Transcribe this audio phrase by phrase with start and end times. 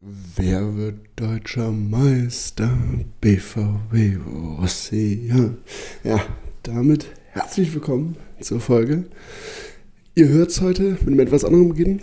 [0.00, 2.70] Wer wird deutscher Meister?
[3.20, 5.54] BVB Borussia.
[6.04, 6.24] Ja,
[6.62, 9.06] damit herzlich willkommen zur Folge.
[10.14, 12.02] Ihr hört es heute mit einem etwas anderen Beginn,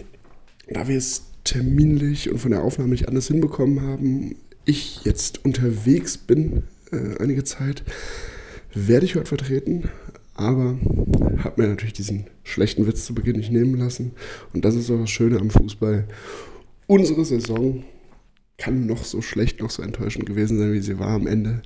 [0.68, 4.36] da wir es terminlich und von der Aufnahme nicht anders hinbekommen haben.
[4.66, 7.86] Ich jetzt unterwegs bin, äh, einige Zeit,
[8.74, 9.90] werde ich heute vertreten,
[10.34, 10.78] aber
[11.38, 14.12] habe mir natürlich diesen schlechten Witz zu Beginn nicht nehmen lassen.
[14.54, 16.10] Und das ist so das Schöne am Fußball
[16.88, 17.84] unsere Saison
[18.58, 21.62] kann noch so schlecht, noch so enttäuschend gewesen sein, wie sie war am Ende.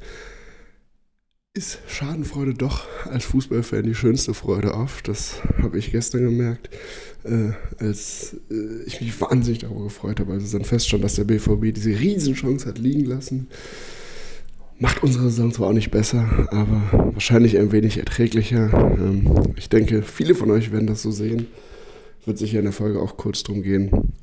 [1.55, 5.07] Ist Schadenfreude doch als Fußballfan die schönste Freude oft.
[5.07, 6.69] Das habe ich gestern gemerkt,
[7.23, 11.23] äh, als äh, ich mich wahnsinnig darüber gefreut habe, als es dann feststand, dass der
[11.23, 13.47] BVB diese Riesenchance hat liegen lassen.
[14.77, 18.71] Macht unsere Saison zwar auch nicht besser, aber wahrscheinlich ein wenig erträglicher.
[18.97, 21.47] Ähm, ich denke, viele von euch werden das so sehen.
[22.25, 24.13] Wird sicher in der Folge auch kurz drum gehen.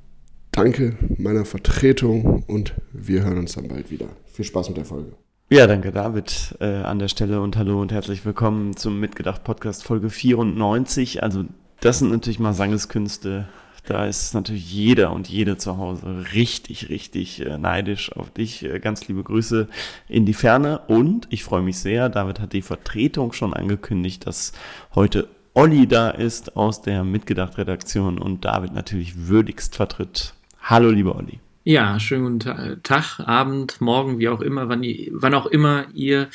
[0.56, 4.06] Danke meiner Vertretung und wir hören uns dann bald wieder.
[4.24, 5.12] Viel Spaß mit der Folge.
[5.50, 9.84] Ja, danke David äh, an der Stelle und hallo und herzlich willkommen zum Mitgedacht Podcast
[9.84, 11.22] Folge 94.
[11.22, 11.44] Also
[11.80, 13.46] das sind natürlich mal Sangeskünste.
[13.84, 18.64] Da ist natürlich jeder und jede zu Hause richtig, richtig äh, neidisch auf dich.
[18.64, 19.68] Äh, ganz liebe Grüße
[20.08, 22.08] in die Ferne und ich freue mich sehr.
[22.08, 24.52] David hat die Vertretung schon angekündigt, dass
[24.94, 30.32] heute Olli da ist aus der Mitgedacht-Redaktion und David natürlich würdigst vertritt.
[30.68, 31.38] Hallo, lieber Olli.
[31.62, 36.28] Ja, schönen guten Tag, Abend, Morgen, wie auch immer, wann, wann auch immer ihr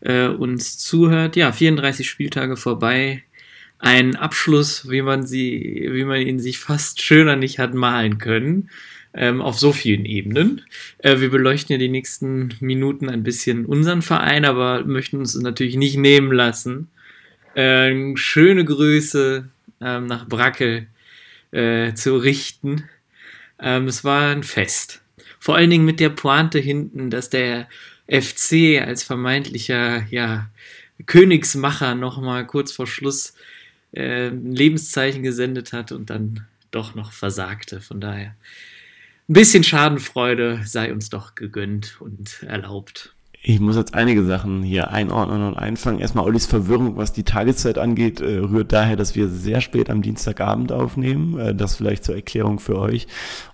[0.00, 1.36] äh, uns zuhört.
[1.36, 3.22] Ja, 34 Spieltage vorbei.
[3.78, 8.70] Ein Abschluss, wie man sie, wie man ihn sich fast schöner nicht hat malen können.
[9.14, 10.62] Ähm, auf so vielen Ebenen.
[10.98, 15.76] Äh, wir beleuchten ja die nächsten Minuten ein bisschen unseren Verein, aber möchten uns natürlich
[15.76, 16.88] nicht nehmen lassen.
[17.54, 19.48] Äh, schöne Grüße
[19.80, 20.88] ähm, nach Bracke
[21.52, 22.82] äh, zu richten
[23.58, 25.02] ähm, es war ein Fest.
[25.38, 27.68] Vor allen Dingen mit der Pointe hinten, dass der
[28.08, 30.50] FC als vermeintlicher ja,
[31.06, 33.34] Königsmacher nochmal kurz vor Schluss
[33.92, 37.80] äh, ein Lebenszeichen gesendet hat und dann doch noch versagte.
[37.80, 38.36] Von daher
[39.28, 43.15] ein bisschen Schadenfreude sei uns doch gegönnt und erlaubt.
[43.48, 46.00] Ich muss jetzt einige Sachen hier einordnen und einfangen.
[46.00, 50.02] Erstmal Ollis Verwirrung, was die Tageszeit angeht, äh, rührt daher, dass wir sehr spät am
[50.02, 51.38] Dienstagabend aufnehmen.
[51.38, 53.06] Äh, das vielleicht zur Erklärung für euch.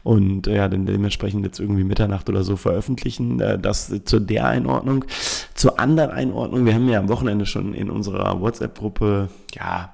[0.03, 3.37] Und äh, ja, dann dementsprechend jetzt irgendwie Mitternacht oder so veröffentlichen.
[3.37, 5.05] Das zu der Einordnung.
[5.53, 9.93] Zur anderen Einordnung, wir haben ja am Wochenende schon in unserer WhatsApp-Gruppe, ja,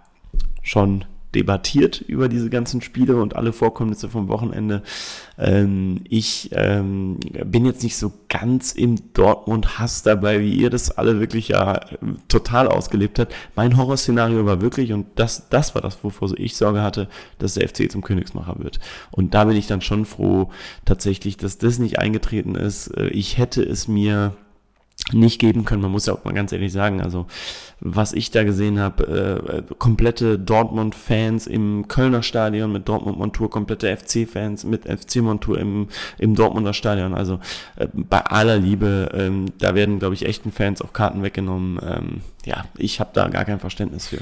[0.63, 4.83] schon debattiert über diese ganzen Spiele und alle Vorkommnisse vom Wochenende.
[5.37, 11.21] Ähm, ich ähm, bin jetzt nicht so ganz im Dortmund-Hass dabei, wie ihr das alle
[11.21, 11.81] wirklich ja
[12.29, 13.35] total ausgelebt habt.
[13.57, 17.09] Mein Horrorszenario war wirklich, und das, das war das, wovor ich Sorge hatte,
[17.39, 18.81] dass der FC zum Königsmacher wird.
[19.11, 20.51] Und da bin ich dann schon froh,
[20.85, 22.89] tatsächlich, dass das nicht eingetreten ist.
[22.89, 24.35] Äh, ich hätte es mir
[25.13, 25.83] nicht geben können.
[25.83, 27.27] Man muss ja auch mal ganz ehrlich sagen, also
[27.81, 34.65] was ich da gesehen habe, äh, komplette Dortmund-Fans im Kölner Stadion mit Dortmund-Montur, komplette FC-Fans
[34.65, 35.89] mit FC-Montur im,
[36.19, 37.15] im Dortmunder Stadion.
[37.15, 37.39] Also
[37.77, 41.79] äh, bei aller Liebe, ähm, da werden, glaube ich, echten Fans auch Karten weggenommen.
[41.83, 44.19] Ähm, ja, ich habe da gar kein Verständnis für.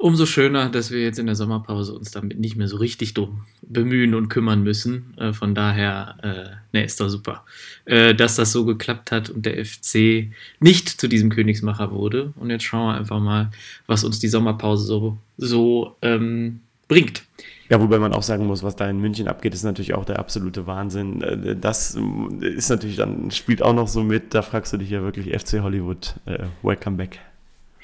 [0.00, 3.42] Umso schöner, dass wir jetzt in der Sommerpause uns damit nicht mehr so richtig drum
[3.60, 5.12] bemühen und kümmern müssen.
[5.18, 7.44] Äh, von daher, äh, ne, ist doch super,
[7.84, 12.32] äh, dass das so geklappt hat und der FC nicht zu diesem Königsmacher wurde.
[12.36, 13.50] Und jetzt schauen wir einfach mal,
[13.86, 17.22] was uns die Sommerpause so, so ähm, bringt.
[17.68, 20.18] Ja, wobei man auch sagen muss, was da in München abgeht, ist natürlich auch der
[20.18, 21.20] absolute Wahnsinn.
[21.20, 21.98] Äh, das
[22.40, 25.60] ist natürlich dann, spielt auch noch so mit, da fragst du dich ja wirklich FC
[25.60, 27.18] Hollywood, äh, welcome back.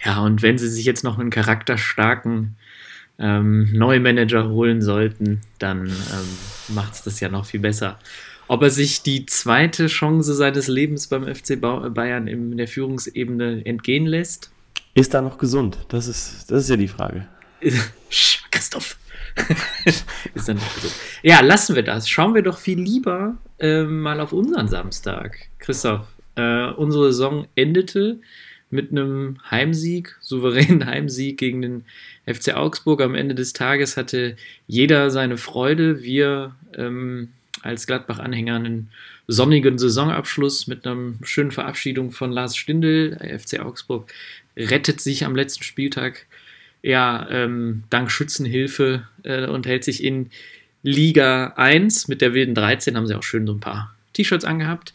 [0.04, 2.56] Ja, und wenn sie sich jetzt noch einen charakterstarken
[3.18, 7.98] ähm, Neumanager holen sollten, dann ähm, macht es das ja noch viel besser.
[8.48, 14.06] Ob er sich die zweite Chance seines Lebens beim FC Bayern in der Führungsebene entgehen
[14.06, 14.52] lässt?
[14.94, 15.78] Ist er noch gesund?
[15.88, 17.26] Das ist, das ist ja die Frage.
[18.50, 18.96] Christoph.
[20.34, 20.94] ist er noch gesund?
[21.22, 22.08] Ja, lassen wir das.
[22.08, 25.48] Schauen wir doch viel lieber äh, mal auf unseren Samstag.
[25.58, 26.06] Christoph,
[26.36, 28.20] äh, unsere Saison endete
[28.70, 31.84] mit einem Heimsieg, souveränen Heimsieg gegen den
[32.26, 33.00] FC Augsburg.
[33.00, 34.36] Am Ende des Tages hatte
[34.66, 36.02] jeder seine Freude.
[36.02, 37.28] Wir ähm,
[37.62, 38.90] als Gladbach-Anhänger einen
[39.26, 43.16] sonnigen Saisonabschluss mit einer schönen Verabschiedung von Lars Stindl.
[43.38, 44.12] FC Augsburg
[44.56, 46.26] rettet sich am letzten Spieltag
[46.82, 50.30] ja ähm, dank Schützenhilfe äh, und hält sich in
[50.82, 54.92] Liga 1 mit der wilden 13 haben sie auch schön so ein paar T-Shirts angehabt.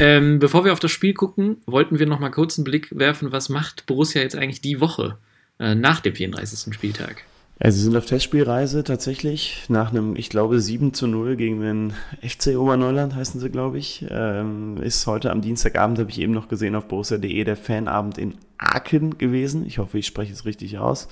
[0.00, 3.32] Ähm, bevor wir auf das Spiel gucken, wollten wir noch mal kurz einen Blick werfen,
[3.32, 5.16] was macht Borussia jetzt eigentlich die Woche
[5.58, 6.74] äh, nach dem 34.
[6.74, 7.24] Spieltag?
[7.60, 11.92] Ja, sie sind auf Testspielreise tatsächlich nach einem, ich glaube, 7 zu 0 gegen den
[12.22, 14.06] FC Oberneuland, heißen sie, glaube ich.
[14.10, 18.34] Ähm, ist heute am Dienstagabend, habe ich eben noch gesehen, auf borussia.de der Fanabend in
[18.58, 19.66] Aachen gewesen.
[19.66, 21.08] Ich hoffe, ich spreche es richtig aus.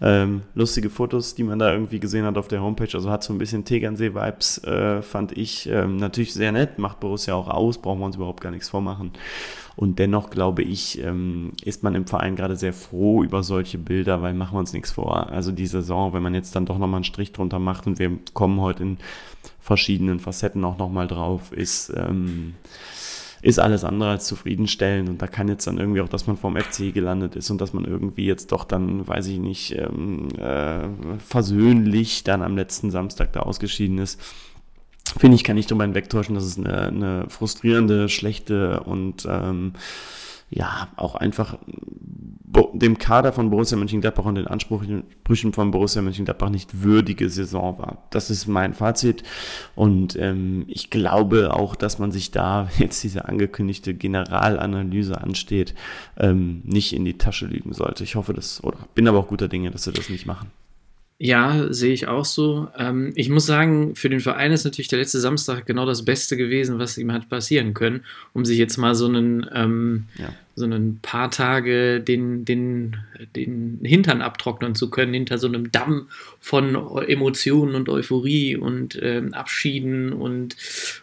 [0.00, 2.90] Ähm, lustige Fotos, die man da irgendwie gesehen hat auf der Homepage.
[2.94, 5.68] Also hat so ein bisschen Tegernsee-Vibes, äh, fand ich.
[5.68, 9.12] Ähm, natürlich sehr nett, macht Borussia auch aus, brauchen wir uns überhaupt gar nichts vormachen.
[9.74, 14.22] Und dennoch glaube ich, ähm, ist man im Verein gerade sehr froh über solche Bilder,
[14.22, 15.30] weil machen wir uns nichts vor.
[15.30, 18.18] Also die Saison, wenn man jetzt dann doch nochmal einen Strich drunter macht und wir
[18.34, 18.98] kommen heute in
[19.60, 22.54] verschiedenen Facetten auch nochmal drauf, ist, ähm,
[23.42, 25.08] ist alles andere als zufriedenstellend.
[25.08, 27.72] Und da kann jetzt dann irgendwie auch, dass man vom FC gelandet ist und dass
[27.72, 30.88] man irgendwie jetzt doch dann, weiß ich nicht, ähm, äh,
[31.18, 34.20] versöhnlich dann am letzten Samstag da ausgeschieden ist
[35.16, 39.72] finde ich, kann ich darüber hinwegtäuschen, dass es eine, eine frustrierende, schlechte und ähm,
[40.50, 41.58] ja, auch einfach
[42.72, 48.08] dem Kader von Borussia Mönchengladbach und den Ansprüchen von Borussia Mönchengladbach nicht würdige Saison war.
[48.10, 49.22] Das ist mein Fazit.
[49.74, 55.74] Und ähm, ich glaube auch, dass man sich da jetzt diese angekündigte Generalanalyse ansteht,
[56.16, 58.04] ähm, nicht in die Tasche lügen sollte.
[58.04, 60.50] Ich hoffe das, oder bin aber auch guter Dinge, dass sie das nicht machen.
[61.20, 62.68] Ja, sehe ich auch so.
[62.78, 66.36] Ähm, ich muss sagen, für den Verein ist natürlich der letzte Samstag genau das Beste
[66.36, 68.04] gewesen, was ihm hat passieren können,
[68.34, 70.32] um sich jetzt mal so einen, ähm, ja.
[70.54, 72.98] so einen paar Tage den, den,
[73.34, 76.06] den Hintern abtrocknen zu können, hinter so einem Damm
[76.38, 76.76] von
[77.08, 80.56] Emotionen und Euphorie und ähm, Abschieden und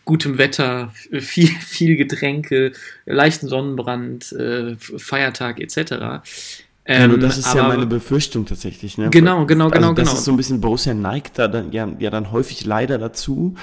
[0.05, 2.71] gutem Wetter, viel, viel Getränke,
[3.05, 6.64] leichten Sonnenbrand, äh, Feiertag etc.
[6.87, 8.97] Ähm, ja, das ist aber, ja meine Befürchtung tatsächlich.
[8.97, 9.09] Ne?
[9.09, 10.17] Genau, genau, genau, also das genau.
[10.17, 13.55] ist so ein bisschen Borussia neigt da dann, ja, ja dann häufig leider dazu,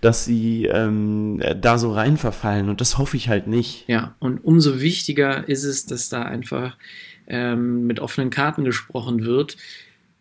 [0.00, 3.84] dass sie ähm, da so rein verfallen und das hoffe ich halt nicht.
[3.86, 6.78] Ja, und umso wichtiger ist es, dass da einfach
[7.26, 9.56] ähm, mit offenen Karten gesprochen wird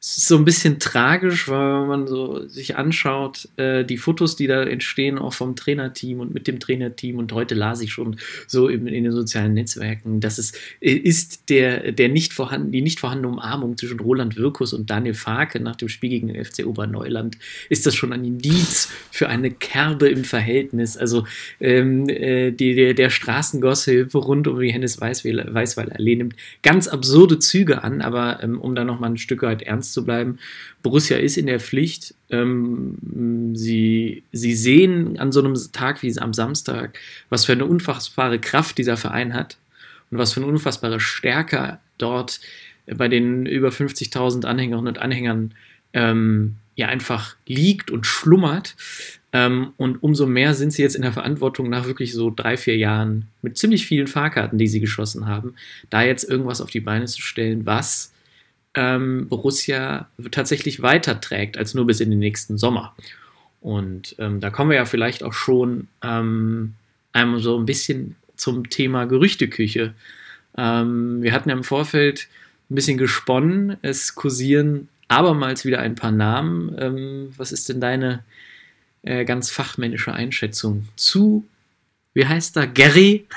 [0.01, 4.48] es ist so ein bisschen tragisch, weil man so sich anschaut, äh, die Fotos, die
[4.48, 7.18] da entstehen, auch vom Trainerteam und mit dem Trainerteam.
[7.18, 8.16] Und heute las ich schon
[8.48, 12.81] so in, in den sozialen Netzwerken, dass es äh, ist der, der nicht vorhanden, die
[12.81, 16.66] nicht vorhandene Umarmung zwischen Roland Wirkus und Daniel Farke nach dem Spiel gegen den FC
[16.66, 17.38] Oberneuland.
[17.68, 20.95] Ist das schon ein Indiz für eine Kerbe im Verhältnis?
[20.95, 21.25] Also
[21.60, 27.40] ähm, äh, die, der, der Straßengossip rund um die Hennes Weißweiler Allee nimmt ganz absurde
[27.40, 30.39] Züge an, aber ähm, um da nochmal ein Stück weit ernst zu bleiben.
[30.81, 32.13] Borussia ist in der Pflicht.
[32.30, 36.97] Ähm, sie, sie sehen an so einem Tag wie am Samstag,
[37.30, 39.57] was für eine unfassbare Kraft dieser Verein hat
[40.12, 42.39] und was für eine unfassbare Stärke dort
[42.95, 45.53] bei den über 50.000 Anhängerinnen und Anhängern
[45.94, 48.75] ähm, ja einfach liegt und schlummert.
[49.31, 52.77] Ähm, und umso mehr sind sie jetzt in der Verantwortung nach wirklich so drei, vier
[52.77, 55.53] Jahren mit ziemlich vielen Fahrkarten, die sie geschossen haben,
[55.89, 58.12] da jetzt irgendwas auf die Beine zu stellen, was
[58.75, 62.95] ähm, Borussia tatsächlich weiterträgt als nur bis in den nächsten Sommer.
[63.62, 66.75] Und ähm, da kommen wir ja vielleicht auch schon ähm,
[67.12, 69.94] einmal so ein bisschen zum Thema Gerüchteküche.
[70.57, 72.27] Ähm, wir hatten ja im Vorfeld
[72.69, 73.77] ein bisschen gesponnen.
[73.81, 76.75] Es kursieren abermals wieder ein paar Namen.
[76.80, 78.24] Ähm, was ist denn deine
[79.01, 81.45] äh, ganz fachmännische Einschätzung zu,
[82.13, 83.27] wie heißt da, Gary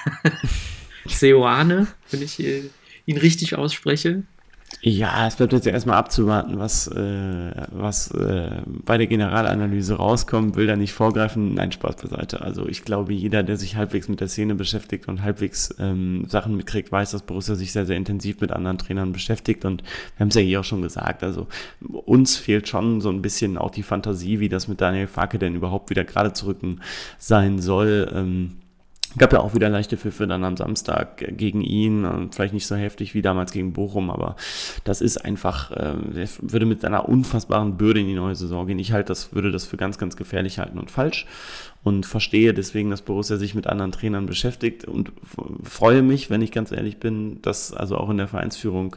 [1.06, 2.70] Seoane, wenn ich äh,
[3.06, 4.22] ihn richtig ausspreche?
[4.80, 10.56] Ja, es bleibt jetzt erstmal abzuwarten, was, äh, was äh, bei der Generalanalyse rauskommt.
[10.56, 11.54] Will da nicht vorgreifen.
[11.54, 12.40] Nein, Spaß beiseite.
[12.40, 16.56] Also ich glaube, jeder, der sich halbwegs mit der Szene beschäftigt und halbwegs ähm, Sachen
[16.56, 19.64] mitkriegt, weiß, dass Borussia sich sehr, sehr intensiv mit anderen Trainern beschäftigt.
[19.64, 19.82] Und
[20.16, 21.22] wir haben es ja hier auch schon gesagt.
[21.22, 21.46] Also
[21.80, 25.54] uns fehlt schon so ein bisschen auch die Fantasie, wie das mit Daniel Farke denn
[25.54, 26.80] überhaupt wieder gerade zu rücken
[27.18, 28.10] sein soll.
[28.14, 28.61] Ähm,
[29.18, 32.76] Gab ja auch wieder leichte Pfiffe dann am Samstag gegen ihn und vielleicht nicht so
[32.76, 34.36] heftig wie damals gegen Bochum, aber
[34.84, 35.94] das ist einfach, äh,
[36.40, 38.78] würde mit einer unfassbaren Bürde in die neue Saison gehen.
[38.78, 41.26] Ich halte das, würde das für ganz, ganz gefährlich halten und falsch
[41.84, 45.12] und verstehe deswegen, dass Borussia sich mit anderen Trainern beschäftigt und
[45.64, 48.94] freue mich, wenn ich ganz ehrlich bin, dass also auch in der Vereinsführung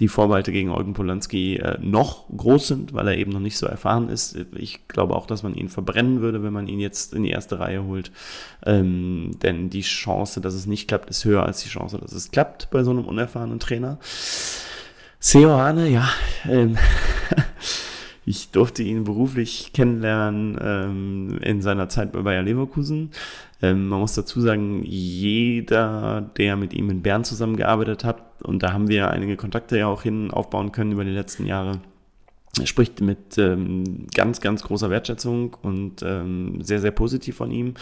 [0.00, 3.66] die Vorbehalte gegen Eugen Polanski äh, noch groß sind, weil er eben noch nicht so
[3.66, 4.38] erfahren ist.
[4.54, 7.60] Ich glaube auch, dass man ihn verbrennen würde, wenn man ihn jetzt in die erste
[7.60, 8.10] Reihe holt.
[8.64, 12.30] Ähm, denn die Chance, dass es nicht klappt, ist höher als die Chance, dass es
[12.30, 13.98] klappt bei so einem unerfahrenen Trainer.
[15.20, 16.08] Seoane, ja,
[16.48, 16.78] ähm,
[18.24, 23.10] Ich durfte ihn beruflich kennenlernen ähm, in seiner Zeit bei Bayer Leverkusen.
[23.60, 28.72] Ähm, man muss dazu sagen, jeder, der mit ihm in Bern zusammengearbeitet hat, und da
[28.72, 31.80] haben wir einige Kontakte ja auch hin aufbauen können über die letzten Jahre,
[32.58, 37.74] er spricht mit ähm, ganz, ganz großer Wertschätzung und ähm, sehr, sehr positiv von ihm.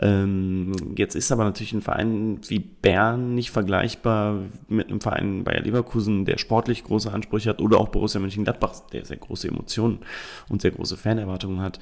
[0.00, 5.60] Ähm, jetzt ist aber natürlich ein Verein wie Bern nicht vergleichbar mit einem Verein Bayer
[5.60, 10.00] Leverkusen, der sportlich große Ansprüche hat, oder auch Borussia Mönchengladbach, der sehr große Emotionen
[10.48, 11.78] und sehr große Fanerwartungen hat.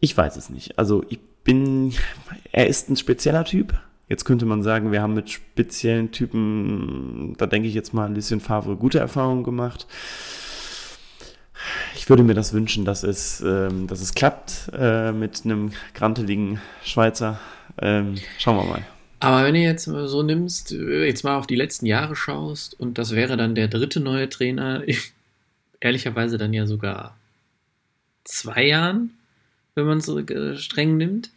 [0.00, 0.78] Ich weiß es nicht.
[0.78, 1.92] Also ich bin,
[2.50, 3.78] er ist ein spezieller Typ.
[4.08, 8.14] Jetzt könnte man sagen, wir haben mit speziellen Typen, da denke ich jetzt mal ein
[8.14, 9.86] bisschen Favre, gute Erfahrungen gemacht
[11.94, 16.60] ich würde mir das wünschen, dass es, ähm, dass es klappt äh, mit einem granteligen
[16.84, 17.40] Schweizer.
[17.80, 18.86] Ähm, schauen wir mal.
[19.20, 23.12] Aber wenn du jetzt so nimmst, jetzt mal auf die letzten Jahre schaust und das
[23.12, 24.82] wäre dann der dritte neue Trainer,
[25.80, 27.16] ehrlicherweise dann ja sogar
[28.24, 29.10] zwei Jahren,
[29.74, 30.20] wenn man es so
[30.56, 31.30] streng nimmt,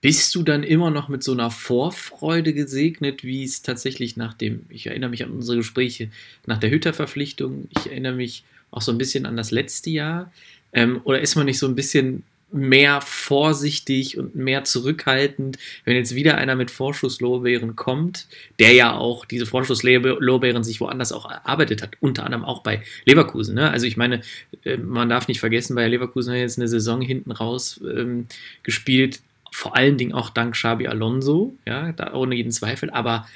[0.00, 4.64] bist du dann immer noch mit so einer Vorfreude gesegnet, wie es tatsächlich nach dem,
[4.70, 6.10] ich erinnere mich an unsere Gespräche
[6.46, 10.32] nach der Hütterverpflichtung, ich erinnere mich auch so ein bisschen an das letzte Jahr?
[10.72, 16.14] Ähm, oder ist man nicht so ein bisschen mehr vorsichtig und mehr zurückhaltend, wenn jetzt
[16.14, 18.26] wieder einer mit Vorschusslorbeeren kommt,
[18.58, 23.54] der ja auch diese Vorschusslorbeeren sich woanders auch erarbeitet hat, unter anderem auch bei Leverkusen.
[23.54, 23.70] Ne?
[23.70, 24.22] Also ich meine,
[24.64, 28.26] äh, man darf nicht vergessen, bei Leverkusen hat jetzt eine Saison hinten raus ähm,
[28.62, 29.20] gespielt,
[29.52, 33.26] vor allen Dingen auch dank Xabi Alonso, ja, da ohne jeden Zweifel, aber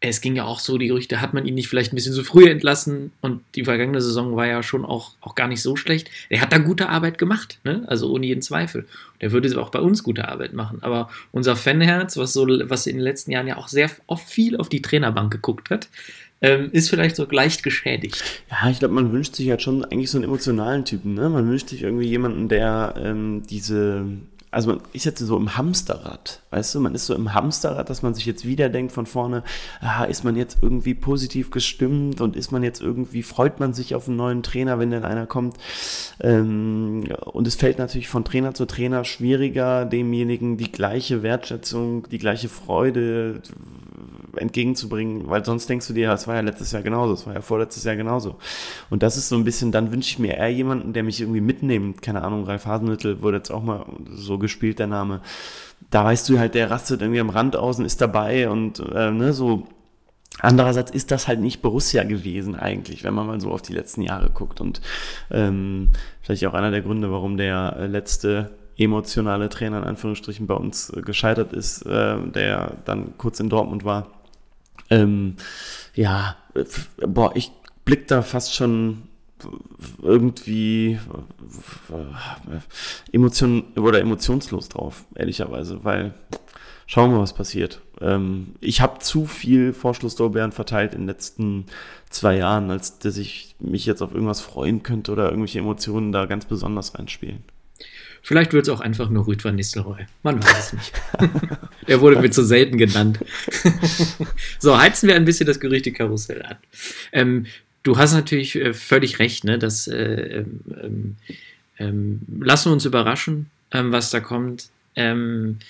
[0.00, 2.22] es ging ja auch so, die Gerüchte, hat man ihn nicht vielleicht ein bisschen zu
[2.22, 6.10] früh entlassen und die vergangene Saison war ja schon auch, auch gar nicht so schlecht.
[6.28, 7.84] Er hat da gute Arbeit gemacht, ne?
[7.86, 8.86] also ohne jeden Zweifel.
[9.22, 10.78] Der würde auch bei uns gute Arbeit machen.
[10.82, 14.58] Aber unser Fanherz, was, so, was in den letzten Jahren ja auch sehr oft viel
[14.58, 15.88] auf die Trainerbank geguckt hat,
[16.42, 18.22] ähm, ist vielleicht so leicht geschädigt.
[18.50, 21.14] Ja, ich glaube, man wünscht sich halt schon eigentlich so einen emotionalen Typen.
[21.14, 21.30] Ne?
[21.30, 24.04] Man wünscht sich irgendwie jemanden, der ähm, diese
[24.50, 28.02] also man ist jetzt so im Hamsterrad, weißt du, man ist so im Hamsterrad, dass
[28.02, 29.42] man sich jetzt wieder denkt von vorne,
[29.80, 33.94] ah, ist man jetzt irgendwie positiv gestimmt und ist man jetzt irgendwie, freut man sich
[33.94, 35.56] auf einen neuen Trainer, wenn denn einer kommt.
[36.20, 42.18] Ähm, und es fällt natürlich von Trainer zu Trainer schwieriger, demjenigen die gleiche Wertschätzung, die
[42.18, 43.42] gleiche Freude
[44.36, 47.40] entgegenzubringen, weil sonst denkst du dir, es war ja letztes Jahr genauso, es war ja
[47.40, 48.36] vorletztes Jahr genauso.
[48.90, 51.40] Und das ist so ein bisschen, dann wünsche ich mir eher jemanden, der mich irgendwie
[51.40, 52.02] mitnimmt.
[52.02, 55.20] Keine Ahnung, Ralf Hasenhüttel wurde jetzt auch mal so gespielt, der Name.
[55.90, 59.10] Da weißt du halt, der rastet irgendwie am Rand aus und ist dabei und äh,
[59.10, 59.66] ne, so.
[60.38, 64.02] Andererseits ist das halt nicht Borussia gewesen eigentlich, wenn man mal so auf die letzten
[64.02, 64.60] Jahre guckt.
[64.60, 64.82] Und
[65.30, 70.54] ähm, vielleicht auch einer der Gründe, warum der äh, letzte emotionale Trainer in Anführungsstrichen bei
[70.54, 74.08] uns äh, gescheitert ist, äh, der dann kurz in Dortmund war.
[74.90, 75.36] Ähm,
[75.94, 76.36] ja,
[77.06, 77.50] boah, ich
[77.84, 79.04] blick da fast schon
[80.02, 80.98] irgendwie
[81.90, 86.14] äh, Emotion oder emotionslos drauf, ehrlicherweise, weil
[86.86, 87.80] schauen wir, was passiert.
[88.00, 91.66] Ähm, ich habe zu viel Vorschlusslorbeeren verteilt in den letzten
[92.10, 96.26] zwei Jahren, als dass ich mich jetzt auf irgendwas freuen könnte oder irgendwelche Emotionen da
[96.26, 97.44] ganz besonders reinspielen.
[98.26, 100.04] Vielleicht wird es auch einfach nur Rüd van Nistelrooy.
[100.24, 100.92] Man weiß es nicht.
[101.86, 103.20] Der wurde mir zu selten genannt.
[104.58, 106.56] so, heizen wir ein bisschen das Gerüchtekarussell an.
[107.12, 107.46] Ähm,
[107.84, 109.60] du hast natürlich äh, völlig recht, ne?
[109.60, 110.44] dass äh,
[110.82, 111.14] ähm,
[111.78, 114.70] ähm, lassen wir uns überraschen, ähm, was da kommt.
[114.96, 115.60] Ähm,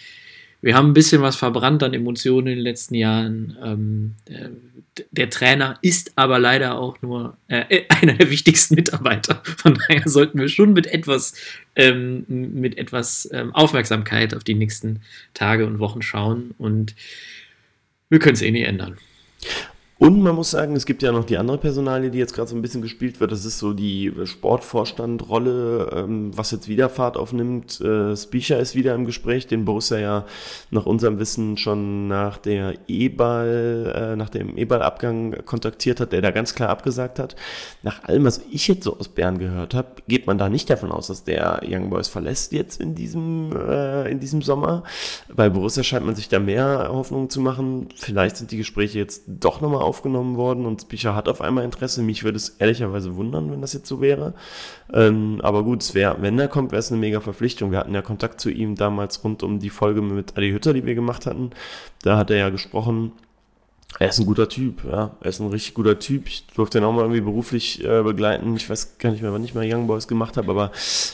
[0.66, 3.56] wir haben ein bisschen was verbrannt an Emotionen in den letzten Jahren.
[3.62, 4.48] Ähm, äh,
[5.12, 9.40] der Trainer ist aber leider auch nur äh, einer der wichtigsten Mitarbeiter.
[9.44, 11.34] Von daher sollten wir schon mit etwas,
[11.76, 15.02] ähm, mit etwas ähm, Aufmerksamkeit auf die nächsten
[15.34, 16.52] Tage und Wochen schauen.
[16.58, 16.96] Und
[18.08, 18.98] wir können es eh nie ändern.
[19.98, 22.54] Und man muss sagen, es gibt ja noch die andere Personalie, die jetzt gerade so
[22.54, 23.32] ein bisschen gespielt wird.
[23.32, 27.80] Das ist so die Sportvorstandrolle, ähm, was jetzt wieder Fahrt aufnimmt.
[27.80, 30.26] Äh, ist wieder im Gespräch, den Borussia ja
[30.70, 36.30] nach unserem Wissen schon nach der E-Ball, äh, nach dem E-Ball-Abgang kontaktiert hat, der da
[36.30, 37.34] ganz klar abgesagt hat.
[37.82, 40.92] Nach allem, was ich jetzt so aus Bern gehört habe, geht man da nicht davon
[40.92, 44.82] aus, dass der Young Boys verlässt jetzt in diesem, äh, in diesem Sommer.
[45.34, 47.88] Bei Borussia scheint man sich da mehr Hoffnung zu machen.
[47.96, 52.02] Vielleicht sind die Gespräche jetzt doch nochmal aufgenommen worden und Spicher hat auf einmal Interesse.
[52.02, 54.34] Mich würde es ehrlicherweise wundern, wenn das jetzt so wäre.
[54.92, 57.70] Ähm, aber gut, es wäre, wenn er kommt, wäre es eine mega Verpflichtung.
[57.70, 60.84] Wir hatten ja Kontakt zu ihm damals rund um die Folge mit Adi Hütter, die
[60.84, 61.50] wir gemacht hatten.
[62.02, 63.12] Da hat er ja gesprochen
[63.98, 65.16] er ist ein guter Typ, ja.
[65.20, 66.26] Er ist ein richtig guter Typ.
[66.26, 68.54] Ich durfte ihn auch mal irgendwie beruflich äh, begleiten.
[68.56, 70.70] Ich weiß gar nicht mehr, wann ich mal Young Boys gemacht habe, aber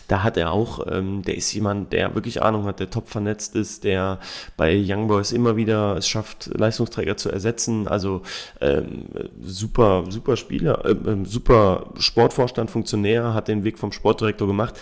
[0.08, 3.54] da hat er auch, ähm, der ist jemand, der wirklich Ahnung hat, der top vernetzt
[3.54, 4.18] ist, der
[4.56, 7.86] bei Young Boys immer wieder es schafft, Leistungsträger zu ersetzen.
[7.86, 8.22] Also
[8.60, 9.04] ähm,
[9.40, 14.74] super, super Spieler, äh, äh super Sportvorstand, Funktionär, hat den Weg vom Sportdirektor gemacht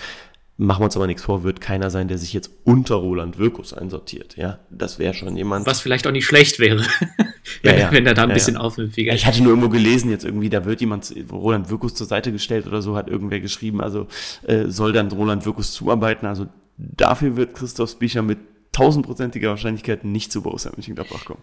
[0.62, 3.72] machen wir uns aber nichts vor, wird keiner sein, der sich jetzt unter Roland Wirkus
[3.72, 4.36] einsortiert.
[4.36, 5.66] Ja, das wäre schon jemand.
[5.66, 6.84] Was vielleicht auch nicht schlecht wäre.
[7.62, 7.92] wenn, ja, ja.
[7.92, 8.60] wenn er da ein Ja, bisschen ja.
[8.60, 12.32] aufmüpfiger ich hatte nur irgendwo gelesen, jetzt irgendwie, da wird jemand Roland Wirkus zur Seite
[12.32, 14.06] gestellt oder so, hat irgendwer geschrieben, also
[14.46, 16.26] äh, soll dann Roland Wirkus zuarbeiten.
[16.26, 18.38] Also dafür wird Christoph Spicher mit
[18.72, 21.42] tausendprozentiger Wahrscheinlichkeit nicht zu Borussia Mönchengladbach kommen.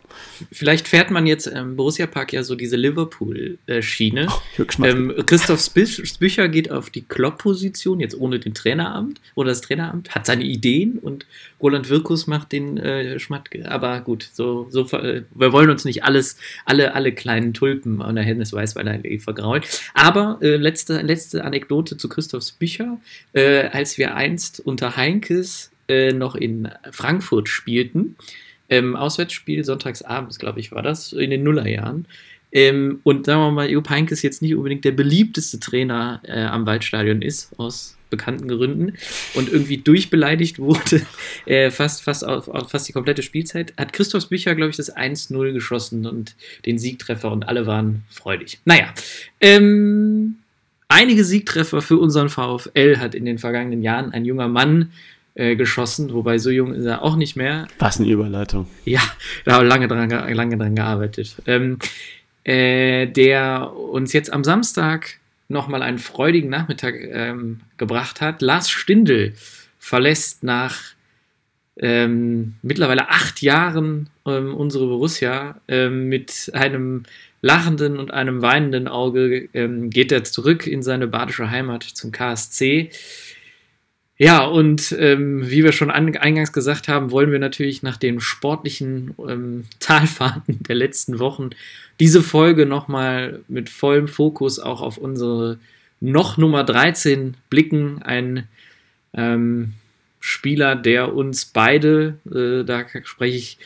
[0.51, 4.27] Vielleicht fährt man jetzt im Borussia Park ja so diese Liverpool-Schiene.
[4.55, 4.91] Höchstmacht.
[4.91, 10.25] Ähm, Christoph Spücher geht auf die Klopp-Position, jetzt ohne den Traineramt oder das Traineramt, hat
[10.25, 11.25] seine Ideen und
[11.62, 13.69] Roland Wirkus macht den äh, Schmatke.
[13.69, 18.15] Aber gut, so, so äh, wir wollen uns nicht alles, alle, alle kleinen Tulpen an
[18.15, 19.63] der Hennes Weißweiler eh vergraulen.
[19.93, 23.00] Aber äh, letzte, letzte Anekdote zu Christoph Spücher.
[23.34, 28.15] Äh, als wir einst unter Heinkes äh, noch in Frankfurt spielten,
[28.70, 32.06] ähm, Auswärtsspiel, sonntagsabends, glaube ich, war das, in den Nullerjahren.
[32.51, 36.65] Ähm, und sagen wir mal, Jupp Heynckes jetzt nicht unbedingt der beliebteste Trainer äh, am
[36.65, 38.94] Waldstadion ist, aus bekannten Gründen,
[39.34, 41.01] und irgendwie durchbeleidigt wurde,
[41.46, 45.51] äh, fast, fast, auf, fast die komplette Spielzeit, hat Christoph Bücher, glaube ich, das 1-0
[45.51, 48.60] geschossen und den Siegtreffer und alle waren freudig.
[48.63, 48.94] Naja,
[49.41, 50.38] ähm,
[50.88, 54.91] einige Siegtreffer für unseren VfL hat in den vergangenen Jahren ein junger Mann
[55.38, 57.67] äh, geschossen, wobei so jung ist er auch nicht mehr.
[57.79, 58.67] Was eine Überleitung.
[58.86, 59.01] Ja,
[59.46, 61.36] da haben wir lange dran, ge- lange dran gearbeitet.
[61.46, 61.77] Ähm,
[62.44, 68.41] äh, der uns jetzt am Samstag nochmal einen freudigen Nachmittag ähm, gebracht hat.
[68.41, 69.34] Lars Stindl
[69.79, 70.77] verlässt nach
[71.79, 77.03] ähm, mittlerweile acht Jahren ähm, unsere Borussia ähm, mit einem
[77.41, 82.89] lachenden und einem weinenden Auge ähm, geht er zurück in seine badische Heimat zum KSC.
[84.19, 88.19] Ja, und ähm, wie wir schon an, eingangs gesagt haben, wollen wir natürlich nach den
[88.19, 91.51] sportlichen ähm, Talfahrten der letzten Wochen
[92.00, 95.59] diese Folge nochmal mit vollem Fokus auch auf unsere
[96.00, 98.01] noch Nummer 13 blicken.
[98.01, 98.47] Ein
[99.13, 99.74] ähm,
[100.19, 103.57] Spieler, der uns beide, äh, da spreche ich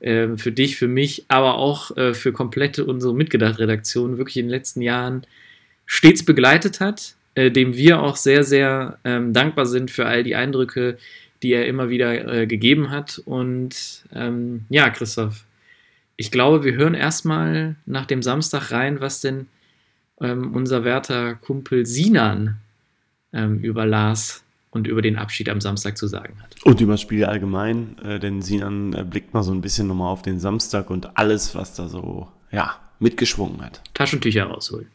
[0.00, 4.50] äh, für dich, für mich, aber auch äh, für komplette unsere Mitgedacht-Redaktion wirklich in den
[4.50, 5.24] letzten Jahren
[5.86, 10.34] stets begleitet hat, äh, dem wir auch sehr, sehr ähm, dankbar sind für all die
[10.34, 10.98] Eindrücke,
[11.42, 13.20] die er immer wieder äh, gegeben hat.
[13.24, 15.44] Und ähm, ja, Christoph,
[16.16, 19.46] ich glaube, wir hören erstmal nach dem Samstag rein, was denn
[20.20, 22.56] ähm, unser werter Kumpel Sinan
[23.32, 26.54] ähm, über Lars und über den Abschied am Samstag zu sagen hat.
[26.64, 30.12] Und über das Spiel allgemein, äh, denn Sinan äh, blickt mal so ein bisschen nochmal
[30.12, 33.80] auf den Samstag und alles, was da so, ja, mitgeschwungen hat.
[33.94, 34.88] Taschentücher rausholen.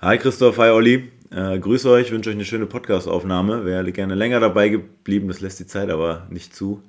[0.00, 1.10] Hi Christoph, hi Olli.
[1.32, 3.64] Äh, grüße euch, wünsche euch eine schöne Podcast-Aufnahme.
[3.64, 6.84] Wäre gerne länger dabei geblieben, das lässt die Zeit aber nicht zu.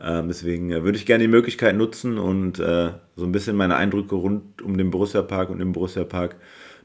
[0.00, 3.74] Ähm, deswegen äh, würde ich gerne die Möglichkeit nutzen und äh, so ein bisschen meine
[3.74, 6.36] Eindrücke rund um den Borussia Park und im Borussia Park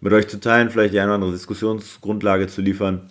[0.01, 3.07] mit euch zu teilen, vielleicht die eine oder andere Diskussionsgrundlage zu liefern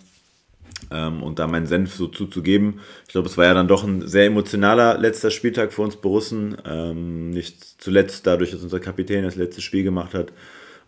[0.91, 2.81] ähm, und da meinen Senf so zuzugeben.
[3.07, 6.57] Ich glaube, es war ja dann doch ein sehr emotionaler letzter Spieltag für uns Borussen.
[6.65, 10.33] Ähm, nicht zuletzt dadurch, dass unser Kapitän das letzte Spiel gemacht hat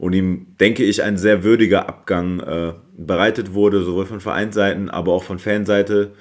[0.01, 5.13] und ihm, denke ich, ein sehr würdiger Abgang äh, bereitet wurde, sowohl von Vereinsseiten, aber
[5.13, 6.13] auch von Fanseite.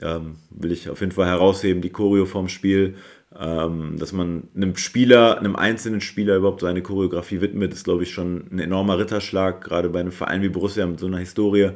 [0.00, 2.94] Ähm, will ich auf jeden Fall herausheben, die Choreo vom Spiel,
[3.36, 8.12] ähm, dass man einem Spieler, einem einzelnen Spieler überhaupt seine Choreografie widmet, ist, glaube ich,
[8.12, 11.72] schon ein enormer Ritterschlag, gerade bei einem Verein wie Borussia mit so einer Historie.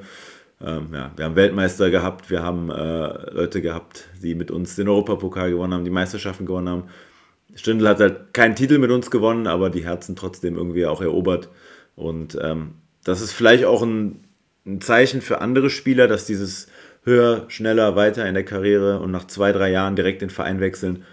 [0.64, 4.86] Ähm, ja, wir haben Weltmeister gehabt, wir haben äh, Leute gehabt, die mit uns den
[4.86, 6.84] Europapokal gewonnen haben, die Meisterschaften gewonnen haben.
[7.54, 11.48] Stindl hat halt keinen Titel mit uns gewonnen, aber die Herzen trotzdem irgendwie auch erobert.
[11.96, 14.24] Und ähm, das ist vielleicht auch ein,
[14.66, 16.68] ein Zeichen für andere Spieler, dass dieses
[17.04, 21.04] höher, schneller, weiter in der Karriere und nach zwei, drei Jahren direkt den Verein wechseln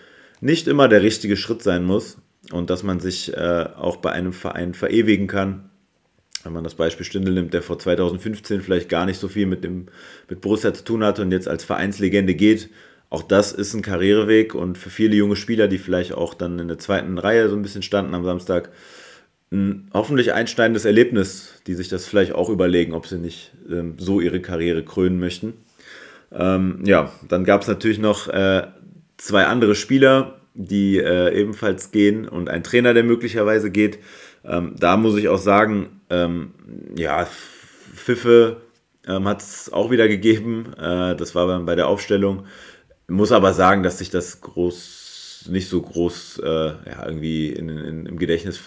[0.42, 2.18] nicht immer der richtige Schritt sein muss
[2.52, 5.70] und dass man sich äh, auch bei einem Verein verewigen kann.
[6.44, 9.64] Wenn man das Beispiel Stindl nimmt, der vor 2015 vielleicht gar nicht so viel mit,
[9.64, 9.88] dem,
[10.30, 12.70] mit Borussia zu tun hatte und jetzt als Vereinslegende geht,
[13.16, 16.68] auch das ist ein Karriereweg und für viele junge Spieler, die vielleicht auch dann in
[16.68, 18.72] der zweiten Reihe so ein bisschen standen am Samstag,
[19.52, 24.20] ein hoffentlich einschneidendes Erlebnis, die sich das vielleicht auch überlegen, ob sie nicht ähm, so
[24.20, 25.54] ihre Karriere krönen möchten.
[26.34, 28.68] Ähm, ja, dann gab es natürlich noch äh,
[29.16, 33.98] zwei andere Spieler, die äh, ebenfalls gehen und ein Trainer, der möglicherweise geht.
[34.44, 36.52] Ähm, da muss ich auch sagen, ähm,
[36.98, 37.26] ja,
[37.94, 38.58] Pfiffe
[39.08, 40.74] ähm, hat es auch wieder gegeben.
[40.78, 42.46] Äh, das war dann bei der Aufstellung.
[43.08, 48.06] Muss aber sagen, dass sich das groß, nicht so groß äh, ja, irgendwie in, in,
[48.06, 48.60] im Gedächtnis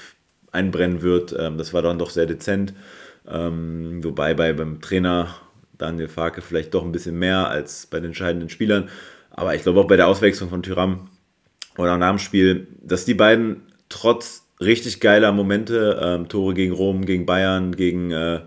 [0.53, 1.35] einbrennen wird.
[1.39, 2.73] Ähm, das war dann doch sehr dezent.
[3.27, 5.35] Ähm, wobei bei, beim Trainer
[5.77, 8.89] Daniel Farke vielleicht doch ein bisschen mehr als bei den entscheidenden Spielern.
[9.31, 11.09] Aber ich glaube auch bei der Auswechslung von Tyram
[11.77, 17.05] oder nach dem Spiel, dass die beiden trotz richtig geiler Momente, ähm, Tore gegen Rom,
[17.05, 18.41] gegen Bayern, gegen äh,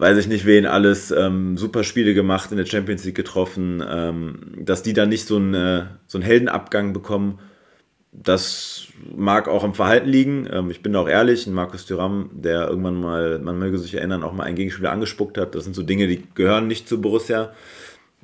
[0.00, 4.54] weiß ich nicht wen alles, ähm, super Spiele gemacht, in der Champions League getroffen, ähm,
[4.58, 7.38] dass die dann nicht so einen, äh, so einen Heldenabgang bekommen,
[8.12, 10.48] das mag auch am Verhalten liegen.
[10.50, 14.22] Ähm, ich bin da auch ehrlich, Markus Thuram, der irgendwann mal, man möge sich erinnern,
[14.22, 15.54] auch mal einen Gegenspieler angespuckt hat.
[15.54, 17.52] Das sind so Dinge, die gehören nicht zu Borussia.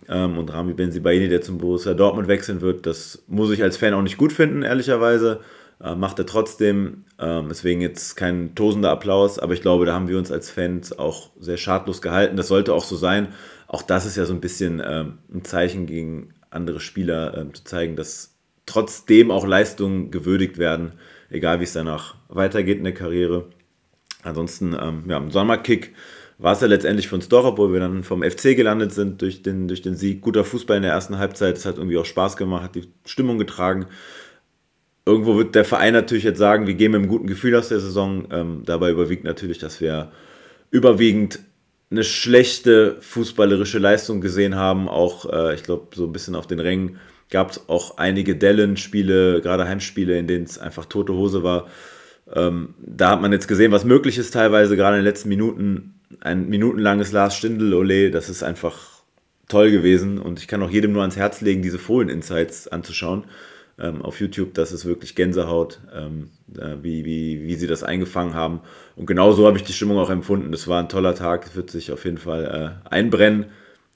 [0.09, 3.95] Ähm, und Rami Benzibaini, der zum Borussia Dortmund wechseln wird, das muss ich als Fan
[3.95, 5.41] auch nicht gut finden, ehrlicherweise.
[5.81, 7.05] Äh, macht er trotzdem.
[7.19, 10.99] Ähm, deswegen jetzt kein tosender Applaus, aber ich glaube, da haben wir uns als Fans
[10.99, 12.37] auch sehr schadlos gehalten.
[12.37, 13.29] Das sollte auch so sein.
[13.69, 17.65] Auch das ist ja so ein bisschen ähm, ein Zeichen gegen andere Spieler, ähm, zu
[17.65, 18.35] zeigen, dass
[18.65, 20.93] trotzdem auch Leistungen gewürdigt werden,
[21.31, 23.47] egal wie es danach weitergeht in der Karriere.
[24.23, 25.95] Ansonsten, ähm, ja, im Sommerkick
[26.39, 29.43] war es ja letztendlich für uns doch, obwohl wir dann vom FC gelandet sind durch
[29.43, 30.21] den, durch den Sieg.
[30.21, 33.39] Guter Fußball in der ersten Halbzeit, es hat irgendwie auch Spaß gemacht, hat die Stimmung
[33.39, 33.87] getragen.
[35.09, 37.79] Irgendwo wird der Verein natürlich jetzt sagen, wir gehen mit einem guten Gefühl aus der
[37.79, 38.27] Saison.
[38.33, 40.11] Ähm, dabei überwiegt natürlich, dass wir
[40.73, 41.39] überwiegend
[41.93, 44.89] eine schlechte fußballerische Leistung gesehen haben.
[44.89, 46.99] Auch, äh, ich glaube, so ein bisschen auf den Rängen
[47.31, 51.69] gab es auch einige Dellen-Spiele, gerade Heimspiele, in denen es einfach tote Hose war.
[52.35, 56.01] Ähm, da hat man jetzt gesehen, was möglich ist, teilweise gerade in den letzten Minuten.
[56.21, 59.03] Ein minutenlanges Lars Stindl-Ole, das ist einfach
[59.49, 60.19] toll gewesen.
[60.19, 63.25] Und ich kann auch jedem nur ans Herz legen, diese Fohlen-Insights anzuschauen
[63.79, 64.55] ähm, auf YouTube.
[64.55, 68.61] Das ist wirklich Gänsehaut, ähm, äh, wie, wie, wie sie das eingefangen haben.
[68.95, 70.53] Und genau so habe ich die Stimmung auch empfunden.
[70.53, 73.47] Das war ein toller Tag, wird sich auf jeden Fall äh, einbrennen.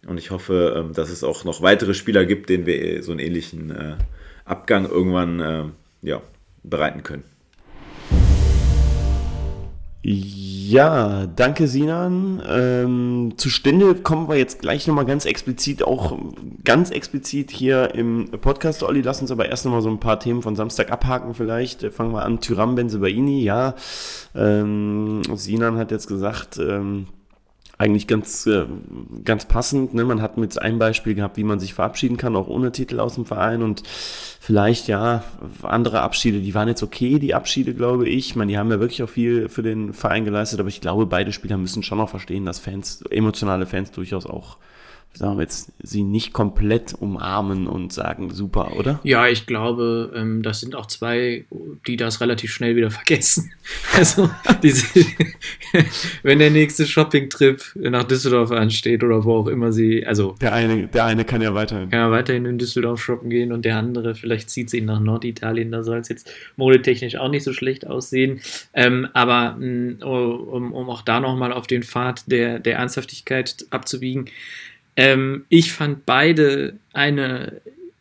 [0.06, 3.20] Und ich hoffe, ähm, dass es auch noch weitere Spieler gibt, denen wir so einen
[3.20, 3.96] ähnlichen äh,
[4.44, 5.64] Abgang irgendwann äh,
[6.02, 6.22] ja,
[6.62, 7.24] bereiten können.
[10.02, 12.42] Ja, danke Sinan.
[12.48, 16.18] Ähm, zu Stinde kommen wir jetzt gleich nochmal ganz explizit, auch
[16.64, 18.82] ganz explizit hier im Podcast.
[18.82, 21.84] Olli, lass uns aber erst nochmal so ein paar Themen von Samstag abhaken vielleicht.
[21.92, 23.74] Fangen wir an, Tyram Benzebaini, ja.
[24.34, 27.08] Ähm, Sinan hat jetzt gesagt, ähm,
[27.80, 28.66] eigentlich ganz, äh,
[29.24, 29.94] ganz passend.
[29.94, 30.04] Ne?
[30.04, 33.14] Man hat mit einem Beispiel gehabt, wie man sich verabschieden kann, auch ohne Titel aus
[33.14, 35.24] dem Verein und vielleicht, ja,
[35.62, 38.36] andere Abschiede, die waren jetzt okay, die Abschiede, glaube ich.
[38.36, 41.32] Meine, die haben ja wirklich auch viel für den Verein geleistet, aber ich glaube, beide
[41.32, 44.58] Spieler müssen schon noch verstehen, dass Fans, emotionale Fans durchaus auch
[45.12, 49.00] sagen wir jetzt, sie nicht komplett umarmen und sagen, super, oder?
[49.02, 51.44] Ja, ich glaube, ähm, das sind auch zwei,
[51.86, 53.52] die das relativ schnell wieder vergessen.
[53.96, 54.30] Also,
[54.62, 54.86] diese,
[56.22, 60.34] wenn der nächste Shopping-Trip nach Düsseldorf ansteht oder wo auch immer sie, also.
[60.40, 61.90] Der eine, der eine kann ja weiterhin.
[61.90, 65.00] Kann ja weiterhin in Düsseldorf shoppen gehen und der andere, vielleicht zieht sie ihn nach
[65.00, 68.40] Norditalien, da soll es jetzt modetechnisch auch nicht so schlecht aussehen.
[68.74, 74.26] Ähm, aber mm, um, um auch da nochmal auf den Pfad der, der Ernsthaftigkeit abzubiegen,
[74.96, 77.60] ähm, ich fand beide eine,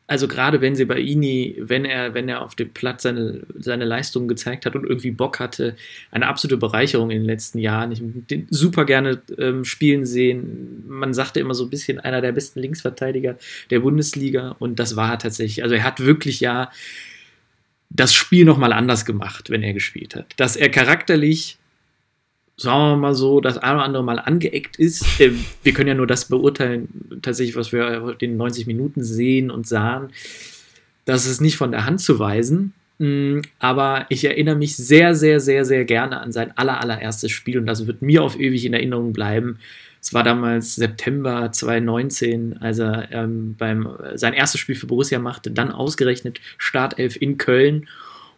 [0.10, 3.86] also gerade wenn sie bei Ini, wenn er, wenn er auf dem Platz seine, seine
[3.86, 5.75] Leistungen gezeigt hat und irgendwie Bock hatte,
[6.10, 7.91] eine absolute Bereicherung in den letzten Jahren.
[7.91, 10.84] Ich den super gerne ähm, spielen sehen.
[10.88, 13.38] Man sagte immer so ein bisschen einer der besten Linksverteidiger
[13.69, 15.62] der Bundesliga und das war er tatsächlich.
[15.62, 16.71] Also er hat wirklich ja
[17.91, 20.34] das Spiel nochmal anders gemacht, wenn er gespielt hat.
[20.38, 21.59] Dass er charakterlich
[22.60, 25.19] sagen wir mal so, das eine oder andere Mal angeeckt ist.
[25.19, 25.32] Äh,
[25.63, 26.89] wir können ja nur das beurteilen,
[27.22, 30.10] tatsächlich, was wir in den 90 Minuten sehen und sahen.
[31.06, 32.74] Das ist nicht von der Hand zu weisen.
[33.00, 37.58] Mm, aber ich erinnere mich sehr, sehr, sehr, sehr gerne an sein aller, allererstes Spiel
[37.58, 39.60] und das wird mir auf ewig in Erinnerung bleiben.
[40.02, 45.52] Es war damals September 2019, als er ähm, beim, sein erstes Spiel für Borussia machte,
[45.52, 47.88] dann ausgerechnet Startelf in Köln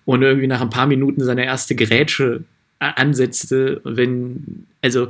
[0.06, 2.44] und irgendwie nach ein paar Minuten seine erste Grätsche
[2.82, 5.10] ansetzte, wenn, also,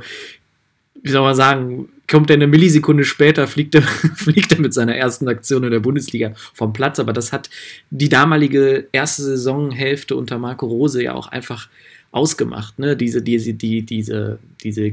[1.02, 3.82] wie soll man sagen, kommt er eine Millisekunde später, fliegt er,
[4.16, 6.98] fliegt er mit seiner ersten Aktion in der Bundesliga vom Platz.
[6.98, 7.48] Aber das hat
[7.90, 11.68] die damalige erste Saisonhälfte unter Marco Rose ja auch einfach
[12.10, 12.78] ausgemacht.
[12.78, 12.96] Ne?
[12.96, 14.92] Diese, diese, die, diese, diese,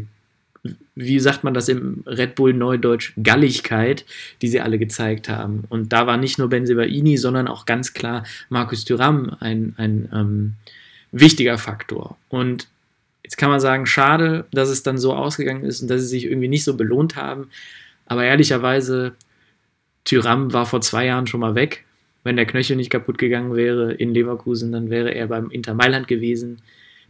[0.95, 4.05] wie sagt man das im Red Bull Neudeutsch, Galligkeit,
[4.41, 5.65] die sie alle gezeigt haben.
[5.67, 10.53] Und da war nicht nur Benzebaini, sondern auch ganz klar Markus Thuram ein, ein ähm,
[11.11, 12.17] wichtiger Faktor.
[12.29, 12.67] Und
[13.23, 16.25] jetzt kann man sagen, schade, dass es dann so ausgegangen ist und dass sie sich
[16.25, 17.49] irgendwie nicht so belohnt haben.
[18.05, 19.13] Aber ehrlicherweise,
[20.03, 21.85] Tyram war vor zwei Jahren schon mal weg.
[22.23, 26.07] Wenn der Knöchel nicht kaputt gegangen wäre in Leverkusen, dann wäre er beim Inter Mailand
[26.07, 26.61] gewesen.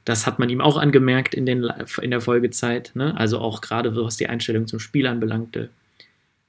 [0.06, 2.92] Das hat man ihm auch angemerkt in, den, in der Folgezeit.
[2.96, 3.16] Ne?
[3.18, 5.70] Also auch gerade was die Einstellung zum Spiel anbelangte.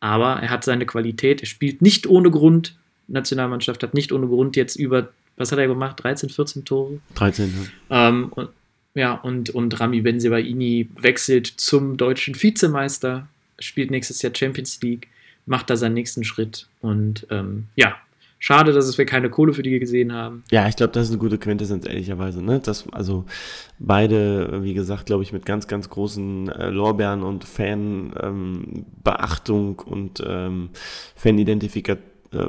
[0.01, 1.43] Aber er hat seine Qualität.
[1.43, 2.77] Er spielt nicht ohne Grund.
[3.09, 5.11] Nationalmannschaft hat nicht ohne Grund jetzt über
[5.41, 5.97] was hat er gemacht?
[6.03, 7.01] 13, 14 Tore?
[7.15, 7.55] 13,
[7.89, 8.09] ja.
[8.09, 8.51] Ähm, und,
[8.95, 13.27] ja, und, und Rami Benzebaini wechselt zum deutschen Vizemeister,
[13.59, 15.09] spielt nächstes Jahr Champions League,
[15.47, 16.69] macht da seinen nächsten Schritt.
[16.83, 17.97] Und ähm, ja,
[18.39, 20.45] schade, dass wir keine Kohle für die gesehen haben.
[20.51, 22.43] Ja, ich glaube, das ist eine gute Quintessenz, ehrlicherweise.
[22.45, 22.61] Ne?
[22.63, 23.25] Das, also
[23.79, 28.15] beide, wie gesagt, glaube ich, mit ganz, ganz großen äh, Lorbeeren und Fanbeachtung
[29.87, 30.69] ähm, und ähm,
[31.17, 32.49] Fanidentifikation äh,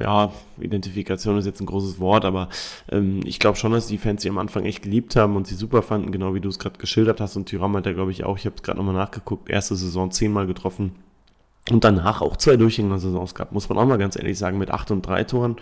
[0.00, 2.48] ja, Identifikation ist jetzt ein großes Wort, aber
[2.90, 5.54] ähm, ich glaube schon, dass die Fans sie am Anfang echt geliebt haben und sie
[5.54, 7.36] super fanden, genau wie du es gerade geschildert hast.
[7.36, 10.10] Und Tyram hat ja, glaube ich, auch, ich habe es gerade nochmal nachgeguckt, erste Saison
[10.10, 10.92] zehnmal getroffen
[11.72, 14.92] und danach auch zwei Durchgänger-Saisons gehabt, muss man auch mal ganz ehrlich sagen, mit acht
[14.92, 15.56] und drei Toren.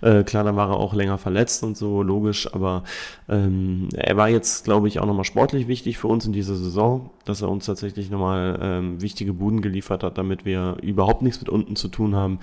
[0.00, 2.82] Äh, klar, da war er auch länger verletzt und so, logisch, aber
[3.28, 7.10] ähm, er war jetzt, glaube ich, auch nochmal sportlich wichtig für uns in dieser Saison,
[7.24, 11.48] dass er uns tatsächlich nochmal ähm, wichtige Buden geliefert hat, damit wir überhaupt nichts mit
[11.48, 12.40] unten zu tun haben.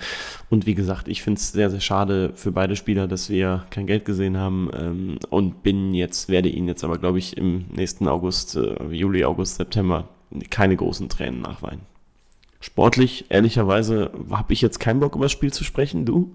[0.48, 3.86] Und wie gesagt, ich finde es sehr, sehr schade für beide Spieler, dass wir kein
[3.86, 8.08] Geld gesehen haben ähm, und bin jetzt, werde ihn jetzt aber, glaube ich, im nächsten
[8.08, 10.08] August, äh, Juli, August, September
[10.48, 11.91] keine großen Tränen nachweinen.
[12.62, 16.06] Sportlich, ehrlicherweise, habe ich jetzt keinen Bock, über das Spiel zu sprechen.
[16.06, 16.32] Du?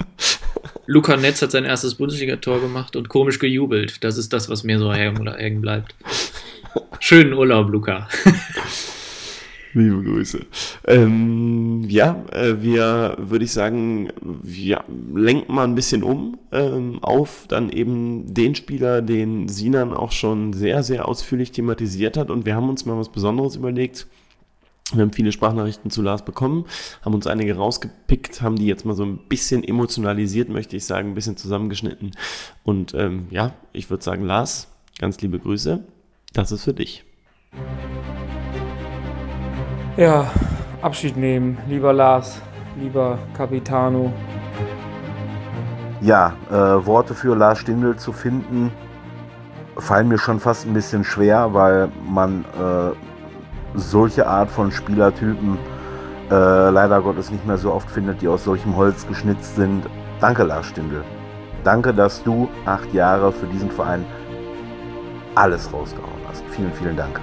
[0.86, 4.02] Luca Netz hat sein erstes Bundesligator gemacht und komisch gejubelt.
[4.02, 5.94] Das ist das, was mir so hängen bleibt.
[6.98, 8.08] Schönen Urlaub, Luca.
[9.72, 10.46] Liebe Grüße.
[10.88, 14.82] Ähm, ja, äh, wir, würde ich sagen, wir
[15.14, 20.54] lenken mal ein bisschen um ähm, auf dann eben den Spieler, den Sinan auch schon
[20.54, 22.30] sehr, sehr ausführlich thematisiert hat.
[22.30, 24.08] Und wir haben uns mal was Besonderes überlegt.
[24.92, 26.64] Wir haben viele Sprachnachrichten zu Lars bekommen,
[27.04, 31.08] haben uns einige rausgepickt, haben die jetzt mal so ein bisschen emotionalisiert, möchte ich sagen,
[31.08, 32.12] ein bisschen zusammengeschnitten.
[32.62, 34.68] Und ähm, ja, ich würde sagen, Lars,
[35.00, 35.82] ganz liebe Grüße.
[36.34, 37.04] Das ist für dich.
[39.96, 40.30] Ja,
[40.82, 42.40] Abschied nehmen, lieber Lars,
[42.80, 44.12] lieber Capitano.
[46.00, 48.70] Ja, äh, Worte für Lars Stindl zu finden,
[49.78, 52.92] fallen mir schon fast ein bisschen schwer, weil man äh,
[53.74, 55.58] solche Art von Spielertypen
[56.30, 59.86] äh, leider Gottes nicht mehr so oft findet, die aus solchem Holz geschnitzt sind.
[60.20, 61.02] Danke, Lars Stindl.
[61.62, 64.04] Danke, dass du acht Jahre für diesen Verein
[65.34, 66.42] alles rausgehauen hast.
[66.50, 67.20] Vielen, vielen Dank.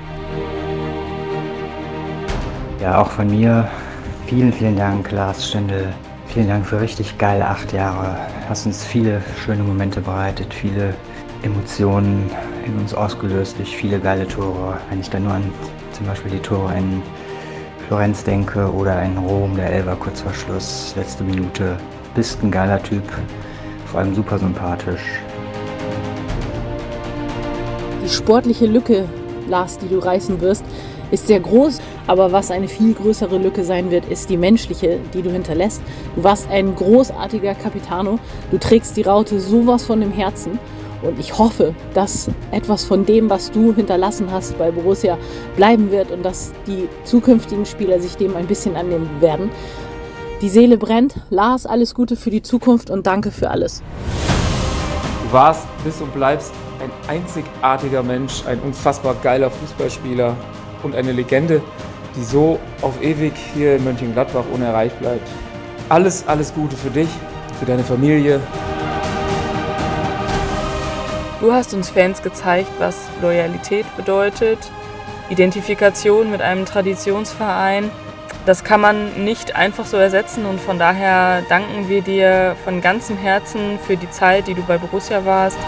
[2.80, 3.68] Ja, auch von mir
[4.28, 5.88] vielen, vielen Dank, Lars Stindl.
[6.28, 8.16] Vielen Dank für richtig geile acht Jahre.
[8.50, 10.94] Hast uns viele schöne Momente bereitet, viele
[11.44, 12.30] Emotionen
[12.66, 14.78] in uns ausgelöst durch viele geile Tore.
[14.90, 15.44] Wenn ich da nur an
[15.94, 17.02] zum Beispiel die Tore in
[17.88, 21.78] Florenz denke oder in Rom, der Elber kurz vor Schluss, letzte Minute.
[22.16, 23.04] Bist ein geiler Typ,
[23.86, 25.20] vor allem super sympathisch.
[28.04, 29.06] Die sportliche Lücke,
[29.48, 30.66] Lars, die du reißen wirst,
[31.12, 31.80] ist sehr groß.
[32.06, 35.82] Aber was eine viel größere Lücke sein wird, ist die menschliche, die du hinterlässt.
[36.16, 38.20] Du warst ein großartiger Capitano.
[38.52, 40.60] Du trägst die Raute sowas von dem Herzen.
[41.04, 45.18] Und ich hoffe, dass etwas von dem, was du hinterlassen hast bei Borussia,
[45.58, 49.52] bleiben wird und dass die zukünftigen Spieler sich dem ein bisschen annehmen werden.
[50.42, 51.16] Die Seele brennt.
[51.30, 53.82] Lars, alles Gute für die Zukunft und danke für alles.
[55.26, 60.36] Du warst, bist und bleibst ein einzigartiger Mensch, ein unfassbar geiler Fußballspieler
[60.84, 61.62] und eine Legende,
[62.16, 65.28] die so auf ewig hier in Mönchengladbach unerreicht bleibt.
[65.90, 67.10] Alles, alles Gute für dich,
[67.60, 68.40] für deine Familie,
[71.44, 74.60] Du hast uns Fans gezeigt, was Loyalität bedeutet,
[75.30, 77.92] Identifikation mit einem Traditionsverein.
[78.46, 83.18] Das kann man nicht einfach so ersetzen und von daher danken wir dir von ganzem
[83.18, 85.60] Herzen für die Zeit, die du bei Borussia warst.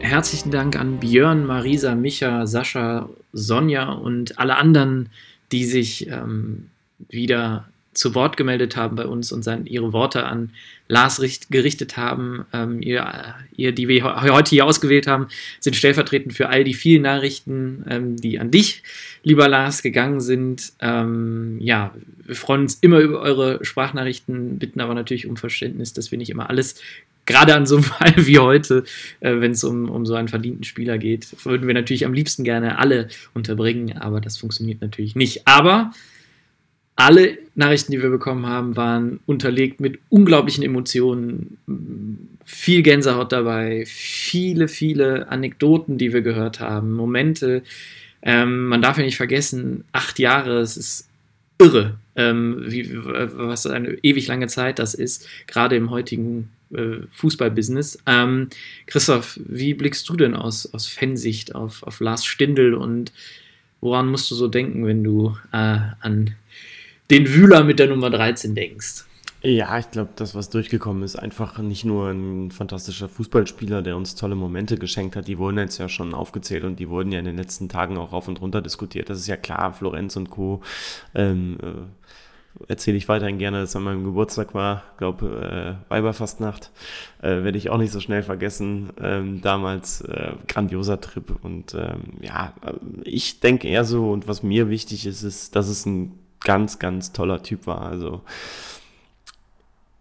[0.00, 5.08] Herzlichen Dank an Björn, Marisa, Micha, Sascha, Sonja und alle anderen,
[5.52, 6.68] die sich ähm,
[7.08, 10.50] wieder zu Wort gemeldet haben bei uns und sein, ihre Worte an
[10.88, 12.44] Lars gerichtet haben.
[12.52, 15.28] Ähm, ihr, ihr, die wir heute hier ausgewählt haben,
[15.60, 18.82] sind stellvertretend für all die vielen Nachrichten, ähm, die an dich,
[19.22, 20.72] lieber Lars, gegangen sind.
[20.80, 26.10] Ähm, ja, wir freuen uns immer über eure Sprachnachrichten, bitten aber natürlich um Verständnis, dass
[26.10, 26.80] wir nicht immer alles
[27.26, 28.84] gerade an so einem Fall wie heute,
[29.20, 32.44] äh, wenn es um, um so einen verdienten Spieler geht, würden wir natürlich am liebsten
[32.44, 35.46] gerne alle unterbringen, aber das funktioniert natürlich nicht.
[35.46, 35.92] Aber
[36.96, 41.58] alle Nachrichten, die wir bekommen haben, waren unterlegt mit unglaublichen Emotionen,
[42.44, 47.62] viel Gänsehaut dabei, viele, viele Anekdoten, die wir gehört haben, Momente.
[48.22, 51.08] Ähm, man darf ja nicht vergessen, acht Jahre, es ist
[51.58, 57.98] irre, ähm, wie, was eine ewig lange Zeit das ist, gerade im heutigen äh, Fußballbusiness.
[58.06, 58.48] Ähm,
[58.86, 63.12] Christoph, wie blickst du denn aus, aus Fansicht auf, auf Lars Stindl und
[63.80, 66.34] woran musst du so denken, wenn du äh, an
[67.10, 69.04] den Wühler mit der Nummer 13 denkst.
[69.46, 74.14] Ja, ich glaube, das, was durchgekommen ist, einfach nicht nur ein fantastischer Fußballspieler, der uns
[74.14, 77.26] tolle Momente geschenkt hat, die wurden jetzt ja schon aufgezählt und die wurden ja in
[77.26, 79.10] den letzten Tagen auch rauf und runter diskutiert.
[79.10, 80.62] Das ist ja klar, Florenz und Co.
[81.14, 86.70] Ähm, äh, erzähle ich weiterhin gerne, dass es an meinem Geburtstag war, glaube äh, Weiberfastnacht,
[87.20, 88.94] äh, werde ich auch nicht so schnell vergessen.
[88.98, 92.54] Ähm, damals äh, grandioser Trip und ähm, ja,
[93.04, 97.12] ich denke eher so und was mir wichtig ist, ist, dass es ein ganz, ganz
[97.12, 97.82] toller Typ war.
[97.82, 98.22] Also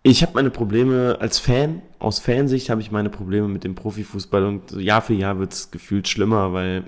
[0.03, 4.45] ich habe meine Probleme als Fan, aus Fansicht habe ich meine Probleme mit dem Profifußball
[4.45, 6.83] und Jahr für Jahr wird es gefühlt schlimmer, weil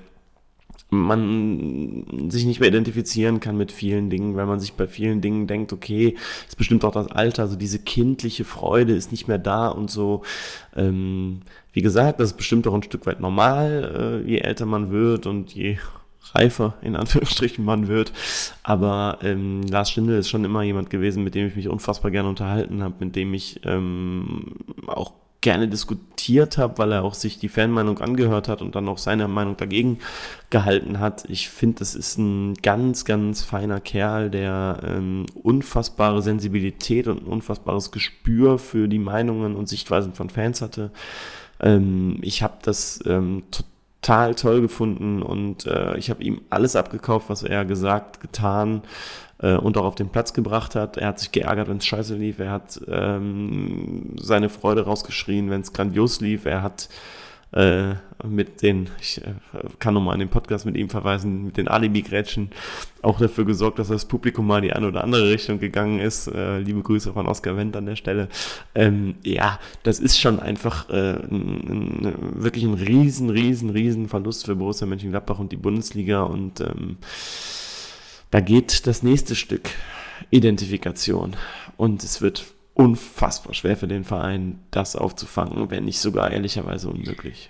[0.89, 5.47] man sich nicht mehr identifizieren kann mit vielen Dingen, weil man sich bei vielen Dingen
[5.47, 6.15] denkt, okay,
[6.47, 10.23] ist bestimmt auch das Alter, also diese kindliche Freude ist nicht mehr da und so.
[10.75, 11.41] Ähm,
[11.73, 15.25] wie gesagt, das ist bestimmt auch ein Stück weit normal, äh, je älter man wird
[15.25, 15.77] und je
[16.33, 18.11] reifer in Anführungsstrichen man wird.
[18.63, 22.29] Aber ähm, Lars Schindel ist schon immer jemand gewesen, mit dem ich mich unfassbar gerne
[22.29, 24.55] unterhalten habe, mit dem ich ähm,
[24.87, 25.13] auch
[25.45, 29.27] gerne diskutiert habe, weil er auch sich die Fanmeinung angehört hat und dann auch seine
[29.27, 29.99] Meinung dagegen
[30.49, 31.25] gehalten hat.
[31.29, 37.27] Ich finde, das ist ein ganz, ganz feiner Kerl, der ähm, unfassbare Sensibilität und ein
[37.27, 40.89] unfassbares Gespür für die Meinungen und Sichtweisen von Fans hatte.
[41.59, 43.74] Ähm, ich habe das ähm, total
[44.05, 48.83] total toll gefunden und äh, ich habe ihm alles abgekauft, was er gesagt, getan
[49.39, 50.97] äh, und auch auf den Platz gebracht hat.
[50.97, 52.37] Er hat sich geärgert, wenn es scheiße lief.
[52.37, 56.45] Er hat ähm, seine Freude rausgeschrien, wenn es grandios lief.
[56.45, 56.87] Er hat
[57.55, 57.95] äh,
[58.27, 59.33] mit den, ich äh,
[59.79, 62.51] kann nochmal an den Podcast mit ihm verweisen, mit den Alibi-Grätschen
[63.01, 66.27] auch dafür gesorgt, dass das Publikum mal die eine oder andere Richtung gegangen ist.
[66.27, 68.27] Äh, liebe Grüße von Oskar Wendt an der Stelle.
[68.73, 74.45] Ähm, ja, das ist schon einfach äh, ein, ein, wirklich ein riesen, riesen, riesen Verlust
[74.45, 76.97] für Borussia Mönchengladbach und die Bundesliga und ähm,
[78.31, 79.69] da geht das nächste Stück
[80.29, 81.35] Identifikation
[81.77, 87.49] und es wird unfassbar schwer für den Verein, das aufzufangen, wenn nicht sogar ehrlicherweise unmöglich.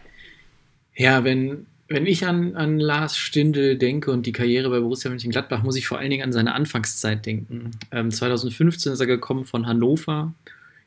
[0.96, 5.64] Ja, wenn, wenn ich an, an Lars Stindl denke und die Karriere bei Borussia Mönchengladbach,
[5.64, 7.72] muss ich vor allen Dingen an seine Anfangszeit denken.
[7.92, 10.34] Ähm, 2015 ist er gekommen von Hannover,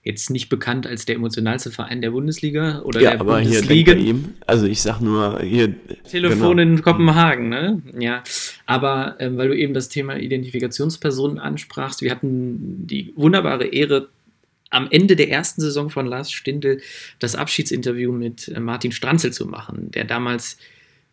[0.05, 3.93] jetzt nicht bekannt als der emotionalste Verein der Bundesliga oder ja, der aber Bundesliga.
[3.93, 5.75] Hier ihm, also ich sag nur hier
[6.05, 6.75] Telefon genau.
[6.75, 7.83] in Kopenhagen, ne?
[7.99, 8.23] Ja,
[8.67, 14.09] aber ähm, weil du eben das Thema Identifikationspersonen ansprachst, wir hatten die wunderbare Ehre
[14.71, 16.81] am Ende der ersten Saison von Lars Stindl
[17.19, 20.59] das Abschiedsinterview mit äh, Martin Stranzel zu machen, der damals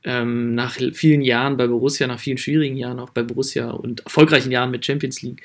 [0.04, 4.52] ähm, nach vielen Jahren bei Borussia, nach vielen schwierigen Jahren auch bei Borussia und erfolgreichen
[4.52, 5.42] Jahren mit Champions League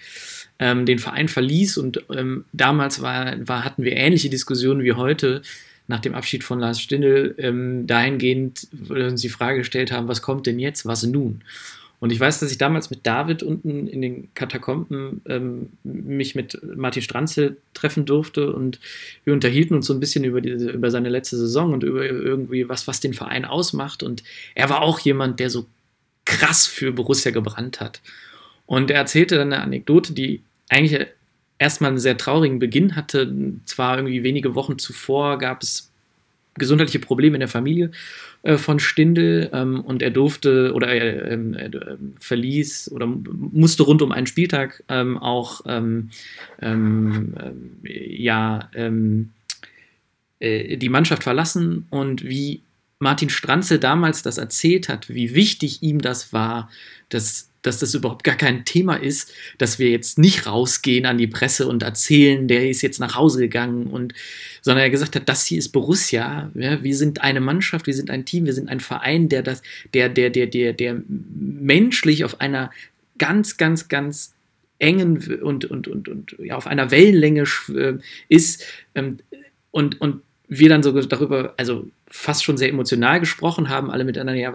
[0.59, 5.43] ähm, den Verein verließ und ähm, damals war, war, hatten wir ähnliche Diskussionen wie heute
[5.89, 10.07] nach dem Abschied von Lars Stindl ähm, dahingehend, wo wir uns die Frage gestellt haben,
[10.07, 11.43] was kommt denn jetzt, was nun?
[12.01, 16.59] Und ich weiß, dass ich damals mit David unten in den Katakomben ähm, mich mit
[16.75, 18.81] Martin Stranzel treffen durfte und
[19.25, 22.69] wir unterhielten uns so ein bisschen über, diese, über seine letzte Saison und über irgendwie
[22.71, 24.03] was, was den Verein ausmacht.
[24.03, 24.23] Und
[24.55, 25.67] er war auch jemand, der so
[26.25, 28.01] krass für Borussia gebrannt hat.
[28.65, 31.07] Und er erzählte dann eine Anekdote, die eigentlich
[31.59, 33.31] erstmal einen sehr traurigen Beginn hatte.
[33.67, 35.90] Zwar irgendwie wenige Wochen zuvor gab es
[36.55, 37.91] gesundheitliche Probleme in der Familie
[38.43, 41.71] äh, von Stindl ähm, und er durfte oder er, ähm, äh,
[42.19, 46.11] verließ oder musste rund um einen Spieltag ähm, auch ähm,
[46.61, 47.35] ähm,
[47.85, 48.71] äh, ja
[50.41, 51.87] äh, die Mannschaft verlassen.
[51.91, 52.63] Und wie
[52.99, 56.71] Martin Stranze damals das erzählt hat, wie wichtig ihm das war,
[57.11, 61.27] dass dass das überhaupt gar kein Thema ist, dass wir jetzt nicht rausgehen an die
[61.27, 64.15] Presse und erzählen, der ist jetzt nach Hause gegangen und
[64.63, 68.11] sondern er gesagt hat, das hier ist Borussia, ja, wir sind eine Mannschaft, wir sind
[68.11, 69.63] ein Team, wir sind ein Verein, der das,
[69.95, 72.71] der, der, der, der, der menschlich auf einer
[73.19, 74.35] ganz, ganz, ganz
[74.79, 77.45] engen und, und, und, und ja, auf einer Wellenlänge
[77.75, 79.19] äh, ist ähm,
[79.71, 84.41] und, und wir dann so darüber, also fast schon sehr emotional gesprochen haben, alle miteinander,
[84.41, 84.53] ja,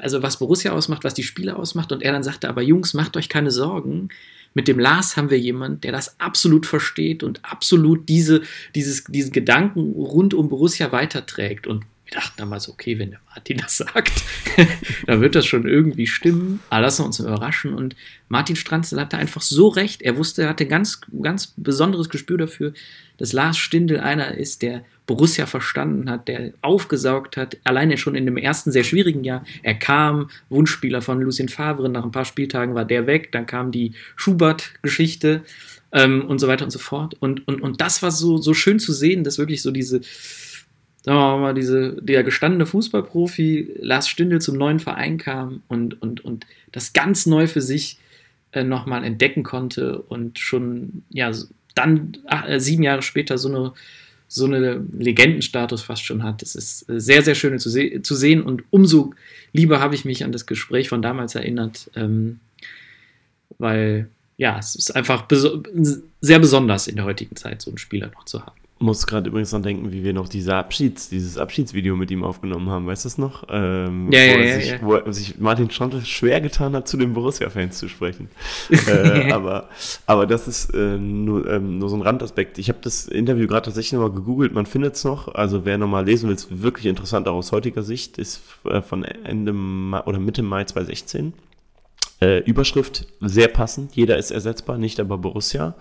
[0.00, 1.92] also was Borussia ausmacht, was die Spieler ausmacht.
[1.92, 4.08] Und er dann sagte, aber Jungs, macht euch keine Sorgen.
[4.54, 8.42] Mit dem Lars haben wir jemanden, der das absolut versteht und absolut diese,
[8.74, 11.66] dieses, diesen Gedanken rund um Borussia weiterträgt.
[11.66, 14.22] Und wir dachten damals, okay, wenn der Martin das sagt,
[15.06, 16.60] dann wird das schon irgendwie stimmen.
[16.70, 17.74] Aber lassen wir uns überraschen.
[17.74, 17.94] Und
[18.28, 20.00] Martin Stranzel hatte einfach so recht.
[20.00, 22.72] Er wusste, er hatte ein ganz, ganz besonderes Gespür dafür,
[23.18, 28.24] dass Lars Stindl einer ist, der Borussia verstanden hat, der aufgesaugt hat, alleine schon in
[28.24, 29.44] dem ersten sehr schwierigen Jahr.
[29.62, 33.70] Er kam, Wunschspieler von Lucien Favre, nach ein paar Spieltagen war der weg, dann kam
[33.70, 35.42] die Schubert-Geschichte
[35.92, 37.14] ähm, und so weiter und so fort.
[37.20, 40.00] Und, und, und das war so, so schön zu sehen, dass wirklich so diese,
[41.02, 46.24] sagen wir mal, diese, der gestandene Fußballprofi Lars Stindl zum neuen Verein kam und, und,
[46.24, 47.98] und das ganz neu für sich
[48.52, 51.30] äh, nochmal entdecken konnte und schon, ja,
[51.74, 53.72] dann ach, äh, sieben Jahre später so eine
[54.34, 56.42] so eine Legendenstatus fast schon hat.
[56.42, 59.14] Das ist sehr, sehr schön zu, se zu sehen und umso
[59.52, 62.40] lieber habe ich mich an das Gespräch von damals erinnert, ähm,
[63.58, 65.62] weil ja, es ist einfach beso
[66.20, 68.58] sehr besonders in der heutigen Zeit, so einen Spieler noch zu haben.
[68.84, 72.68] Muss gerade übrigens dran denken, wie wir noch diese Abschieds, dieses Abschiedsvideo mit ihm aufgenommen
[72.68, 73.44] haben, weißt du das noch?
[73.48, 74.78] Ähm, Ja, wo, ja, ja, sich, ja.
[74.82, 78.28] wo sich Martin Schontel schwer getan hat, zu den Borussia-Fans zu sprechen.
[78.70, 79.68] äh, aber,
[80.06, 82.58] aber das ist äh, nur, ähm, nur so ein Randaspekt.
[82.58, 85.34] Ich habe das Interview gerade tatsächlich nochmal gegoogelt, man findet es noch.
[85.34, 89.04] Also wer nochmal lesen will, ist wirklich interessant, auch aus heutiger Sicht, ist äh, von
[89.04, 91.32] Ende Mai oder Mitte Mai 2016.
[92.20, 95.74] Äh, Überschrift sehr passend, jeder ist ersetzbar, nicht aber Borussia.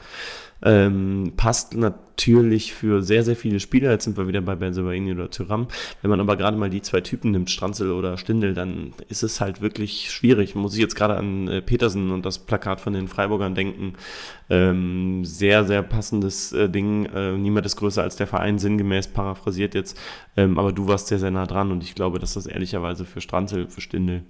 [0.61, 3.91] Ähm, passt natürlich für sehr, sehr viele Spieler.
[3.91, 5.67] Jetzt sind wir wieder bei Benzobaini oder Tyram.
[6.01, 9.41] Wenn man aber gerade mal die zwei Typen nimmt, Stranzel oder Stindel, dann ist es
[9.41, 10.55] halt wirklich schwierig.
[10.55, 13.95] Muss ich jetzt gerade an äh, Petersen und das Plakat von den Freiburgern denken.
[14.49, 17.05] Ähm, sehr, sehr passendes äh, Ding.
[17.07, 19.99] Äh, niemand ist größer als der Verein, sinngemäß paraphrasiert jetzt.
[20.37, 23.19] Ähm, aber du warst sehr, sehr nah dran und ich glaube, dass das ehrlicherweise für
[23.19, 24.23] Stranzel, für Stindel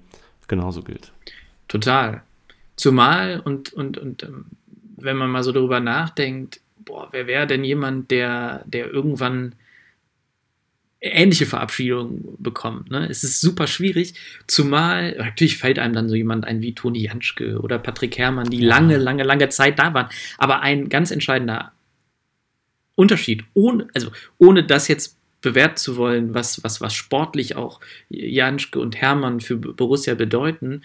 [0.47, 1.11] genauso gilt.
[1.67, 2.23] Total.
[2.75, 4.45] Zumal und, und, und ähm,
[5.03, 9.55] wenn man mal so darüber nachdenkt, boah, wer wäre denn jemand, der, der irgendwann
[11.03, 12.89] ähnliche Verabschiedungen bekommt.
[12.89, 13.07] Ne?
[13.09, 14.13] Es ist super schwierig,
[14.47, 18.61] zumal natürlich fällt einem dann so jemand ein wie Toni Janschke oder Patrick Herrmann, die
[18.61, 20.07] lange, lange, lange Zeit da waren.
[20.37, 21.73] Aber ein ganz entscheidender
[22.95, 28.79] Unterschied, ohne, also ohne das jetzt bewerten zu wollen, was, was, was sportlich auch Janschke
[28.79, 30.83] und Hermann für Borussia bedeuten,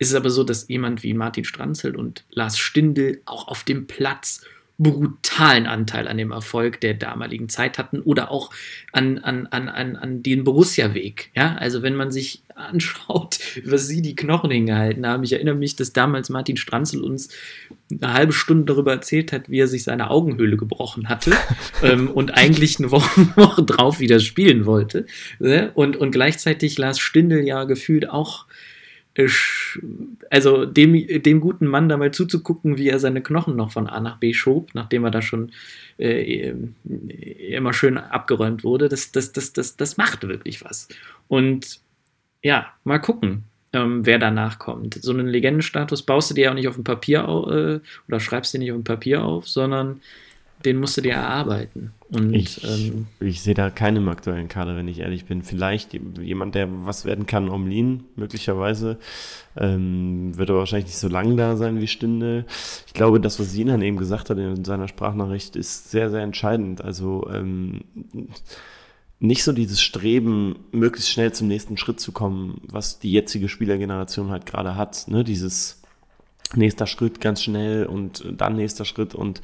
[0.00, 3.86] ist es aber so, dass jemand wie Martin Stranzl und Lars Stindl auch auf dem
[3.86, 4.42] Platz
[4.78, 8.50] brutalen Anteil an dem Erfolg der damaligen Zeit hatten oder auch
[8.92, 11.30] an, an, an, an, an den Borussia-Weg.
[11.36, 15.22] Ja, also wenn man sich anschaut, was sie die Knochen hingehalten haben.
[15.22, 17.28] Ich erinnere mich, dass damals Martin Stranzl uns
[17.90, 21.32] eine halbe Stunde darüber erzählt hat, wie er sich seine Augenhöhle gebrochen hatte
[21.82, 25.04] ähm, und eigentlich eine Woche, Woche drauf wieder spielen wollte.
[25.38, 25.72] Ne?
[25.74, 28.46] Und, und gleichzeitig Lars Stindl ja gefühlt auch
[30.30, 34.00] also dem, dem guten Mann da mal zuzugucken, wie er seine Knochen noch von A
[34.00, 35.50] nach B schob, nachdem er da schon
[35.98, 36.54] äh,
[37.50, 40.88] immer schön abgeräumt wurde, das, das, das, das, das macht wirklich was.
[41.28, 41.80] Und
[42.42, 44.94] ja, mal gucken, ähm, wer danach kommt.
[44.94, 48.20] So einen Legendenstatus baust du dir ja auch nicht auf dem Papier auf, äh, oder
[48.20, 50.00] schreibst dir nicht auf dem Papier auf, sondern
[50.64, 51.92] den musst du dir erarbeiten.
[52.10, 55.42] Und, ich, ähm, ich sehe da keinen im aktuellen Kader, wenn ich ehrlich bin.
[55.42, 58.98] Vielleicht jemand, der was werden kann, Omlin, möglicherweise.
[59.56, 62.44] Ähm, wird aber wahrscheinlich nicht so lang da sein wie Stinde.
[62.86, 66.82] Ich glaube, das, was Sinan eben gesagt hat in seiner Sprachnachricht, ist sehr, sehr entscheidend.
[66.82, 67.82] Also ähm,
[69.20, 74.30] nicht so dieses Streben, möglichst schnell zum nächsten Schritt zu kommen, was die jetzige Spielergeneration
[74.30, 75.06] halt gerade hat.
[75.08, 75.24] Ne?
[75.24, 75.79] Dieses
[76.56, 79.40] nächster Schritt ganz schnell und dann nächster Schritt und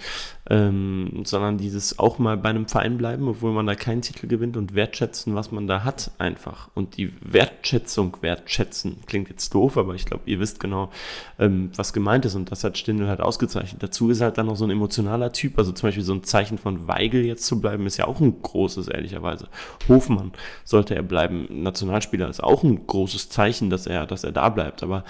[0.49, 4.57] ähm, sondern dieses auch mal bei einem Verein bleiben, obwohl man da keinen Titel gewinnt
[4.57, 9.95] und wertschätzen, was man da hat einfach und die Wertschätzung wertschätzen klingt jetzt doof, aber
[9.95, 10.91] ich glaube, ihr wisst genau,
[11.39, 13.83] ähm, was gemeint ist und das hat Stindl halt ausgezeichnet.
[13.83, 16.59] Dazu ist halt dann noch so ein emotionaler Typ, also zum Beispiel so ein Zeichen
[16.59, 19.49] von Weigel jetzt zu bleiben, ist ja auch ein großes, ehrlicherweise.
[19.89, 20.33] Hofmann
[20.65, 24.83] sollte er bleiben, Nationalspieler ist auch ein großes Zeichen, dass er, dass er da bleibt,
[24.83, 25.05] aber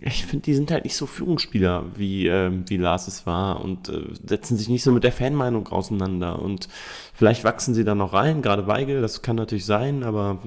[0.00, 3.90] ich finde, die sind halt nicht so Führungsspieler, wie, äh, wie Lars es war und
[3.90, 6.40] äh, setzen sich nicht so mit der Fanmeinung auseinander.
[6.40, 6.68] Und
[7.12, 10.38] vielleicht wachsen sie da noch rein, gerade Weigel, das kann natürlich sein, aber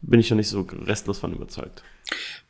[0.00, 1.82] bin ich noch nicht so restlos von überzeugt.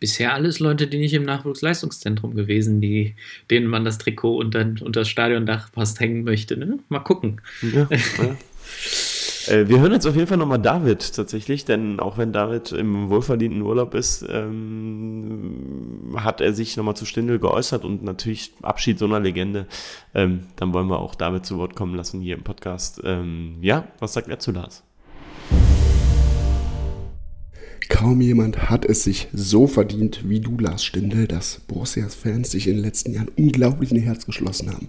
[0.00, 3.14] Bisher alles Leute, die nicht im Nachwuchsleistungszentrum gewesen, die,
[3.50, 6.58] denen man das Trikot unter, unter das Stadiondach fast hängen möchte.
[6.58, 6.80] Ne?
[6.90, 7.40] Mal gucken.
[7.62, 8.36] Ja, ja.
[9.48, 13.10] Äh, wir hören jetzt auf jeden Fall nochmal David tatsächlich, denn auch wenn David im
[13.10, 19.04] wohlverdienten Urlaub ist, ähm, hat er sich nochmal zu Stindel geäußert und natürlich Abschied so
[19.04, 19.66] einer Legende.
[20.14, 23.00] Ähm, dann wollen wir auch David zu Wort kommen lassen hier im Podcast.
[23.04, 24.82] Ähm, ja, was sagt er zu Lars?
[27.90, 32.66] Kaum jemand hat es sich so verdient wie du, Lars Stindl, dass Borussias Fans sich
[32.66, 34.88] in den letzten Jahren unglaublich in ihr Herz geschlossen haben.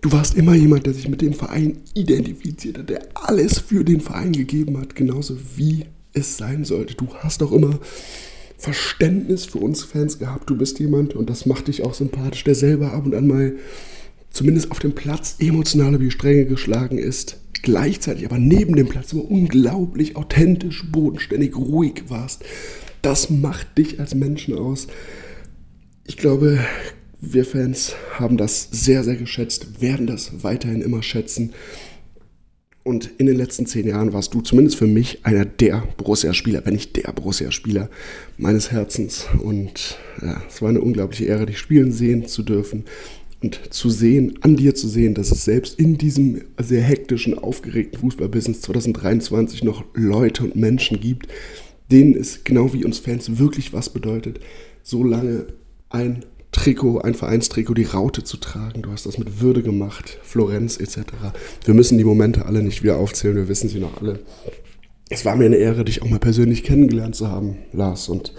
[0.00, 4.00] Du warst immer jemand, der sich mit dem Verein identifiziert hat, der alles für den
[4.00, 5.84] Verein gegeben hat, genauso wie
[6.14, 6.94] es sein sollte.
[6.94, 7.78] Du hast auch immer
[8.56, 10.48] Verständnis für uns Fans gehabt.
[10.48, 13.56] Du bist jemand, und das macht dich auch sympathisch, der selber ab und an mal
[14.30, 17.38] zumindest auf dem Platz emotional über die Stränge geschlagen ist.
[17.62, 22.42] Gleichzeitig aber neben dem Platz immer unglaublich authentisch, bodenständig, ruhig warst.
[23.02, 24.86] Das macht dich als Menschen aus.
[26.06, 26.58] Ich glaube,
[27.20, 31.52] wir Fans haben das sehr, sehr geschätzt, werden das weiterhin immer schätzen.
[32.82, 36.74] Und in den letzten zehn Jahren warst du zumindest für mich einer der Borussia-Spieler, wenn
[36.74, 37.90] nicht der Borussia-Spieler
[38.38, 39.26] meines Herzens.
[39.42, 42.84] Und ja, es war eine unglaubliche Ehre, dich spielen sehen zu dürfen
[43.42, 48.00] und zu sehen, an dir zu sehen, dass es selbst in diesem sehr hektischen, aufgeregten
[48.00, 51.28] Fußballbusiness 2023 noch Leute und Menschen gibt,
[51.90, 54.40] denen es genau wie uns Fans wirklich was bedeutet,
[54.82, 55.46] so lange
[55.90, 58.82] ein Trikot, ein Vereinstrikot, die Raute zu tragen.
[58.82, 60.98] Du hast das mit Würde gemacht, Florenz etc.
[61.64, 64.20] Wir müssen die Momente alle nicht wieder aufzählen, wir wissen sie noch alle.
[65.08, 68.08] Es war mir eine Ehre, dich auch mal persönlich kennengelernt zu haben, Lars.
[68.08, 68.32] Und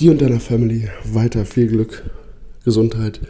[0.00, 2.08] dir und deiner Family weiter viel Glück,
[2.64, 3.20] Gesundheit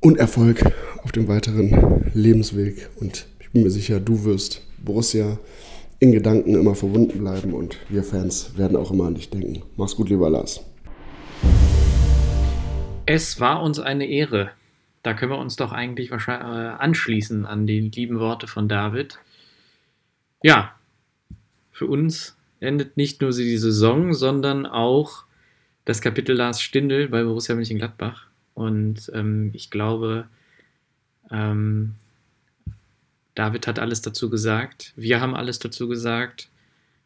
[0.00, 0.72] und Erfolg
[1.02, 2.88] auf dem weiteren Lebensweg.
[3.00, 5.38] Und ich bin mir sicher, du wirst Borussia
[5.98, 9.62] in Gedanken immer verbunden bleiben und wir Fans werden auch immer an dich denken.
[9.76, 10.60] Mach's gut, lieber Lars.
[13.06, 14.50] Es war uns eine Ehre.
[15.04, 19.20] Da können wir uns doch eigentlich wahrscheinlich äh, anschließen an die lieben Worte von David.
[20.42, 20.74] Ja,
[21.70, 25.22] für uns endet nicht nur die Saison, sondern auch
[25.84, 28.26] das Kapitel Lars Stindl bei Borussia Mönchengladbach.
[28.54, 30.26] Und ähm, ich glaube,
[31.30, 31.94] ähm,
[33.36, 34.92] David hat alles dazu gesagt.
[34.96, 36.48] Wir haben alles dazu gesagt.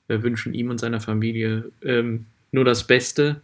[0.07, 3.43] Wir wünschen ihm und seiner Familie ähm, nur das Beste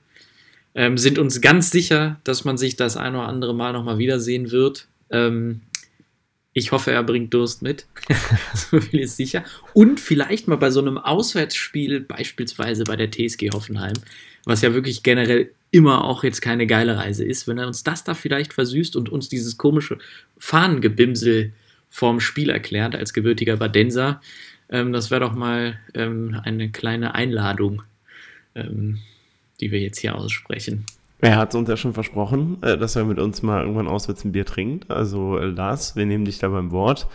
[0.77, 4.51] ähm, sind uns ganz sicher, dass man sich das ein oder andere Mal nochmal wiedersehen
[4.51, 4.87] wird.
[5.11, 5.63] Ähm,
[6.53, 7.87] ich hoffe, er bringt Durst mit.
[8.55, 9.43] so viel ist sicher.
[9.73, 13.95] Und vielleicht mal bei so einem Auswärtsspiel, beispielsweise bei der TSG Hoffenheim,
[14.45, 18.05] was ja wirklich generell immer auch jetzt keine geile Reise ist, wenn er uns das
[18.05, 19.99] da vielleicht versüßt und uns dieses komische
[20.39, 21.53] Fahnengebimsel
[21.89, 24.21] vorm Spiel erklärt als gebürtiger Badenser,
[24.69, 27.83] ähm, das wäre doch mal ähm, eine kleine Einladung.
[28.55, 28.99] Ähm,
[29.61, 30.87] die wir jetzt hier aussprechen.
[31.19, 34.33] Er hat uns ja schon versprochen, äh, dass er mit uns mal irgendwann auswärts ein
[34.33, 34.91] Bier trinkt.
[34.91, 37.09] Also äh, Lars, wir nehmen dich da beim Wort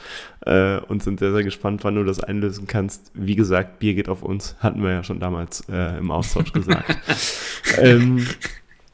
[0.46, 3.12] äh, und sind sehr, sehr gespannt, wann du das einlösen kannst.
[3.14, 6.98] Wie gesagt, Bier geht auf uns, hatten wir ja schon damals im Austausch gesagt.
[7.78, 8.26] ähm,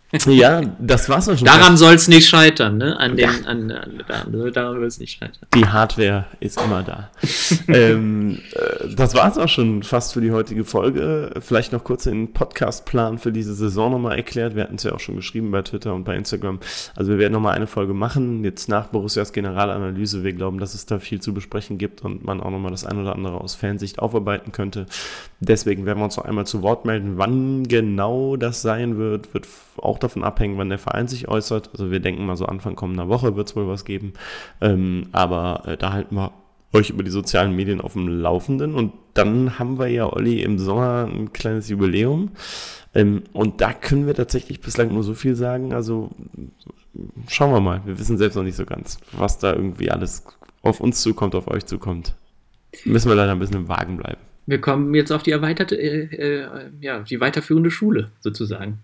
[0.27, 1.45] ja, das war's auch schon.
[1.45, 2.97] Daran soll es nicht scheitern, ne?
[2.97, 3.27] An ja.
[3.45, 5.45] an, an, an, daran soll es nicht scheitern.
[5.53, 7.09] Die Hardware ist immer da.
[7.67, 11.33] ähm, äh, das war's auch schon fast für die heutige Folge.
[11.41, 14.55] Vielleicht noch kurz den Podcastplan für diese Saison nochmal erklärt.
[14.55, 16.59] Wir hatten es ja auch schon geschrieben bei Twitter und bei Instagram.
[16.95, 20.23] Also wir werden nochmal eine Folge machen, jetzt nach Borussias Generalanalyse.
[20.23, 22.97] Wir glauben, dass es da viel zu besprechen gibt und man auch nochmal das ein
[22.97, 24.85] oder andere aus Fansicht aufarbeiten könnte.
[25.41, 27.17] Deswegen werden wir uns noch einmal zu Wort melden.
[27.17, 29.47] Wann genau das sein wird, wird
[29.77, 31.71] auch auch davon abhängen, wann der Verein sich äußert.
[31.71, 34.13] Also wir denken mal so Anfang kommender Woche wird es wohl was geben.
[34.61, 36.31] Ähm, aber äh, da halten wir
[36.73, 38.75] euch über die sozialen Medien auf dem Laufenden.
[38.75, 42.31] Und dann haben wir ja, Olli, im Sommer ein kleines Jubiläum.
[42.93, 45.73] Ähm, und da können wir tatsächlich bislang nur so viel sagen.
[45.73, 46.11] Also
[47.27, 47.81] schauen wir mal.
[47.85, 50.25] Wir wissen selbst noch nicht so ganz, was da irgendwie alles
[50.61, 52.15] auf uns zukommt, auf euch zukommt.
[52.85, 54.19] Müssen wir leider ein bisschen im Wagen bleiben.
[54.45, 58.79] Wir kommen jetzt auf die erweiterte, äh, äh, ja, die weiterführende Schule sozusagen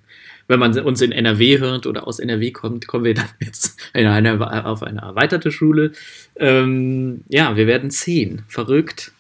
[0.48, 4.66] wenn man uns in NRW hört oder aus NRW kommt, kommen wir dann jetzt eine,
[4.66, 5.92] auf eine erweiterte Schule.
[6.36, 8.44] Ähm, ja, wir werden zehn.
[8.48, 9.12] Verrückt.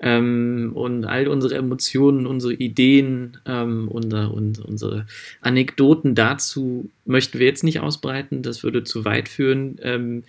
[0.00, 5.06] Ähm, und all unsere Emotionen, unsere Ideen ähm, unser, und unsere
[5.40, 8.42] Anekdoten dazu möchten wir jetzt nicht ausbreiten.
[8.42, 9.78] Das würde zu weit führen.
[9.82, 10.24] Ähm,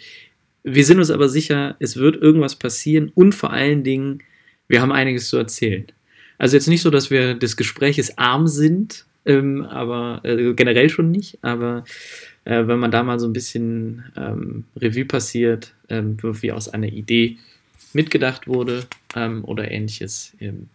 [0.64, 4.20] wir sind uns aber sicher, es wird irgendwas passieren und vor allen Dingen,
[4.68, 5.86] wir haben einiges zu erzählen.
[6.38, 11.12] Also jetzt nicht so, dass wir des Gespräches arm sind, ähm, aber äh, generell schon
[11.12, 11.40] nicht.
[11.42, 11.84] Aber
[12.46, 16.88] äh, wenn man da mal so ein bisschen ähm, Revue passiert, ähm, wie aus einer
[16.88, 17.38] Idee
[17.94, 20.70] mitgedacht wurde ähm, oder ähnliches, ähm,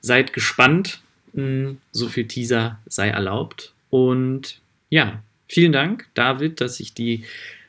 [0.00, 1.02] seid gespannt.
[1.34, 3.74] Hm, so viel Teaser sei erlaubt.
[3.90, 7.24] Und ja, vielen Dank, David, dass ich die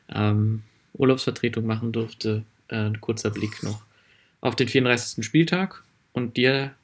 [0.08, 0.62] ähm,
[0.94, 2.44] Urlaubsvertretung machen durfte.
[2.68, 3.82] Äh, ein kurzer Blick noch
[4.40, 5.24] auf den 34.
[5.24, 5.82] Spieltag.
[6.12, 6.74] Und dir,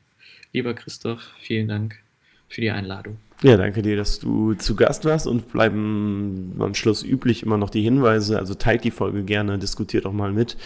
[0.53, 2.06] lieber Christoph, vielen Dank
[2.49, 3.19] für die Einladung.
[3.43, 7.69] Ja, danke dir, dass du zu Gast warst und bleiben am Schluss üblich immer noch
[7.69, 8.39] die Hinweise.
[8.39, 10.57] Also teilt die Folge gerne, diskutiert auch mal mit.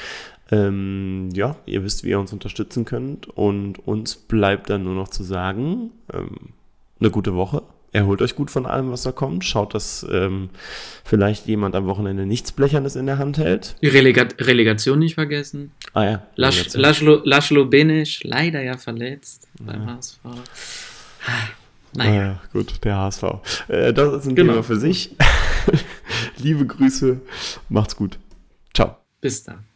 [0.53, 5.09] Ähm, ja, ihr wisst, wie ihr uns unterstützen könnt und uns bleibt dann nur noch
[5.09, 6.37] zu sagen, ähm,
[7.01, 7.63] eine gute Woche.
[7.93, 9.45] Erholt euch gut von allem, was da kommt.
[9.45, 10.51] Schaut, dass ähm,
[11.05, 13.75] vielleicht jemand am Wochenende nichts Blechernes in der Hand hält.
[13.83, 15.73] Die Relega Relegation nicht vergessen.
[15.93, 16.27] Ah ja.
[16.37, 19.67] Laszlo, Laszlo Benisch, leider ja verletzt ja.
[19.67, 20.19] beim HSV.
[21.95, 22.41] Naja.
[22.43, 23.23] Ah, gut, der HSV.
[23.69, 24.53] Äh, das ist ein genau.
[24.53, 25.17] Thema für sich.
[26.37, 27.21] Liebe Grüße,
[27.69, 28.19] macht's gut.
[28.75, 28.97] Ciao.
[29.21, 29.70] Bis dann.